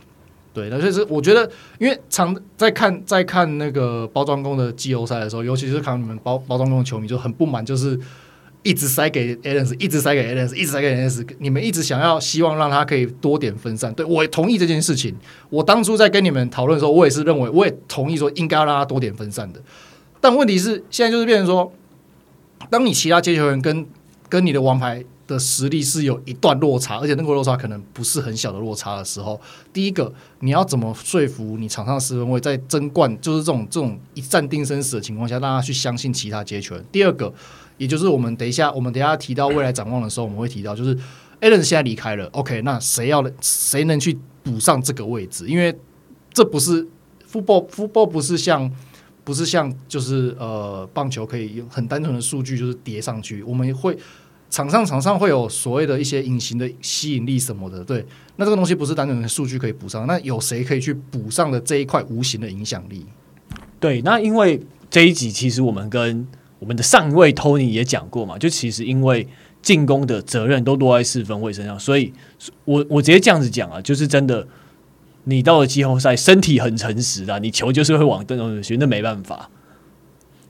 [0.52, 1.48] 对，那就是我觉得，
[1.78, 7.96] 因为常在看在看那个包装工的季后赛的时候，尤其是看你们包包装工的球迷就很不满，就是
[8.64, 13.94] 一直塞给 Adams，一直塞给 Adams，一直塞给 Adams，你们一直想要希望让他可以多点分散。
[13.94, 15.14] 对，我也同意这件事情。
[15.48, 19.62] 我当初在跟你们讨论的时候，我也是认为，我也同意说应该要让他多点分散的。
[20.20, 21.72] 但问题是，现在就是变成说，
[22.68, 23.86] 当你其他接球员跟
[24.28, 25.04] 跟你的王牌。
[25.26, 29.40] 的实力是有一段落差，而且那个落差可能不是很小的落差的时候，
[29.72, 36.78] 第一个你要怎么说服你场上四分卫在争冠，就是这种这种一战定生死的情况下，让他去相信其他接球。
[36.92, 37.32] 第二个，
[37.76, 40.96] 也就是我们等一下我们等一下提到未来展望的时候，我们会提到，就是
[41.40, 45.48] a l n 现在离开了，OK，那谁要谁能去补上这个位置？
[45.48, 45.76] 因为
[46.32, 46.86] 这不是
[47.28, 48.70] football football 不是像
[49.24, 53.98] 不是像就是呃棒球可以用很单纯的数据就是叠上去，我们会。
[54.48, 58.04] 场上场上会有所谓的一些隐形的吸引力什么的，对，
[58.36, 63.04] 那这个东西不是单纯的数据可以补上，那有谁可以去补上的这一块无形的影响力？
[63.78, 66.26] 对，那因为这一集其实我们跟
[66.58, 69.26] 我们的上一位 Tony 也讲过嘛，就其实因为
[69.60, 72.12] 进攻的责任都落在四分卫身上，所以
[72.64, 74.46] 我我直接这样子讲啊，就是真的，
[75.24, 79.50] 你到了季后赛，身体很诚实的，你球就是会往这种去，那没办法。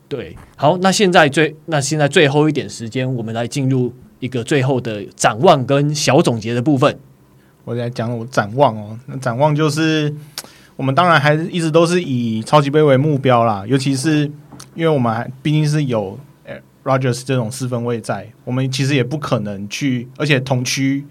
[0.09, 6.99] 对，好，那现在最那现在最后一点时间，我们来进入一个最后的展望跟小总结的部分。
[7.65, 10.15] 我来讲我展望哦，那展望就是
[10.77, 14.31] 我们当然还是一直都是以超级杯为目标啦，尤其是
[14.75, 16.17] 因为我们还毕竟是有
[16.85, 21.05] Rogers 这种四分卫在，我们其实也不可能去，而且同区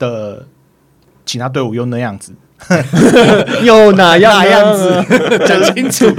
[0.00, 0.48] 的
[1.24, 2.34] 其他队伍又那样子。
[3.64, 5.04] 又哪样哪样子？
[5.46, 6.10] 讲清楚，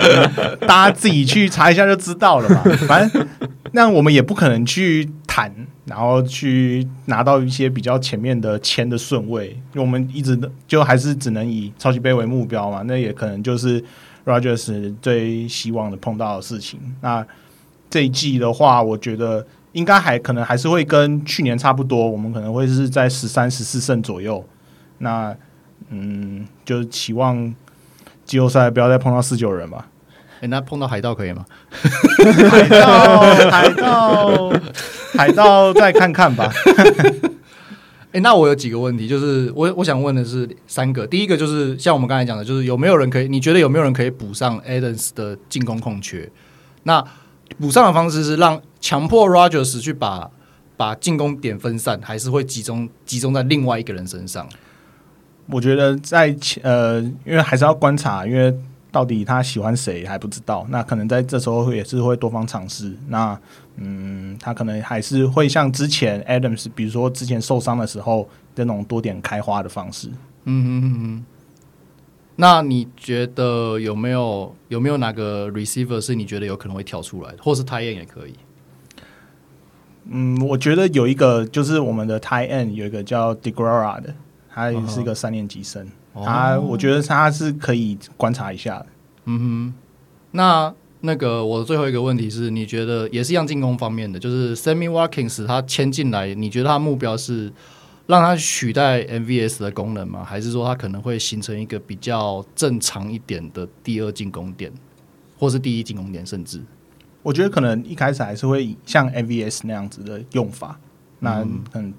[0.66, 2.62] 大家自己去查一下就知道了嘛。
[2.86, 3.26] 反正
[3.72, 5.52] 那我们也不可能去谈，
[5.86, 12.82] 然后去拿到一些比较前面的签的顺位，因为我们一直就还是只能以超级杯为目标嘛。
[12.86, 13.82] 那也可能就是
[14.24, 16.78] Rodgers 最希望的碰到的事情。
[17.00, 17.24] 那
[17.90, 24.44] 这一季的话，我觉得应该还可能还是会跟去年差不多，我们可能会是在十三、十四胜左右。
[24.98, 25.34] 那
[25.92, 27.54] 嗯，就是期望
[28.24, 29.86] 季后赛不要再碰到四九人吧。
[30.36, 31.44] 哎、欸，那碰到海盗可以吗？
[32.50, 33.20] 海盗，
[33.50, 34.52] 海盗，
[35.12, 36.50] 海盗，再看看吧。
[38.06, 41.06] 哎、欸，那我有几个问题，就是我我想问的是三个。
[41.06, 43.28] 第一个就是像我们刚才讲的，就是有没有人可以？
[43.28, 46.28] 你觉得有没有人可以补上 Adams 的进攻空缺？
[46.84, 47.04] 那
[47.60, 50.30] 补上的方式是让强迫 Rodgers 去把
[50.76, 54.48] 把进攻点分散，还是会集中集中在另外一个人身上？
[55.46, 58.54] 我觉得在呃，因为还是要观察，因为
[58.90, 60.66] 到底他喜欢谁还不知道。
[60.70, 62.92] 那可能在这时候也是会多方尝试。
[63.08, 63.38] 那
[63.76, 70.08] 嗯，他可能还是会像之前 Adams，比如说之前受伤的时候，那种多点开花的方式。
[70.44, 71.24] 嗯嗯嗯嗯。
[72.36, 78.34] 那你觉得有没有有没有哪个 receiver 是你觉得有可能会跳出来的，或是 tight end 也可以？
[80.10, 84.14] 嗯，我觉得有一个就是我们的 tight end 有一个叫 Deguara 的，
[84.52, 88.86] 他也是一个三年级生，哦、他我觉得他是可以观察一下的。
[89.24, 89.74] 嗯哼，
[90.32, 97.52] 那那个我的最后一个问题是，你觉得也是一样进攻方面的，就是 Sammy Watkins 他签进来，你觉得他目标是？
[98.08, 100.24] 让他取代 MVS 的功能吗？
[100.24, 104.70] 还是说他可能会形成一个比较正常一点的第二进攻点，
[105.38, 106.26] 或是第一进攻点？
[106.26, 106.60] 甚至
[107.22, 110.78] 我觉得可能一开始还是会像 MVS 那样子的用法。
[111.20, 111.94] 那嗯，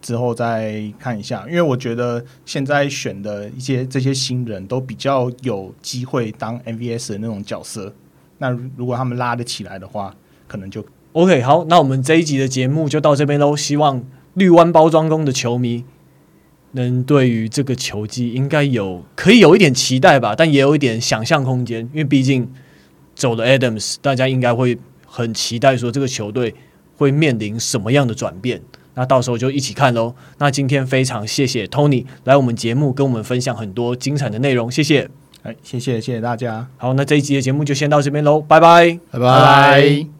[0.00, 7.92] 之后再看一下，因为我觉得现在选的一些这些新人都比较有机会当 MVS 的那种角色。
[8.38, 10.14] 那如果他们拉得起来的话，
[10.46, 11.42] 可能就 OK。
[11.42, 13.56] 好，那我们这一集的节目就到这边喽。
[13.56, 14.04] 希望。
[14.34, 15.84] 绿湾包装工的球迷
[16.70, 22.48] 能对于这个球季应该有可以有一点期待吧，但也有一点想象空间，因为毕竟
[23.16, 26.54] 走了 Adams，大家应该会很期待说这个球队
[26.96, 28.62] 会面临什么样的转变。
[28.94, 30.14] 那到时候就一起看喽。
[30.38, 35.08] 那今天非常谢谢 Tony 来我们节目跟我们分享很多精彩的内容，谢谢。
[35.42, 36.66] 哎，谢谢谢谢大家。
[36.76, 39.20] 好，那这一集的节目就先到这边喽，拜拜，拜拜。
[39.20, 40.19] 拜拜。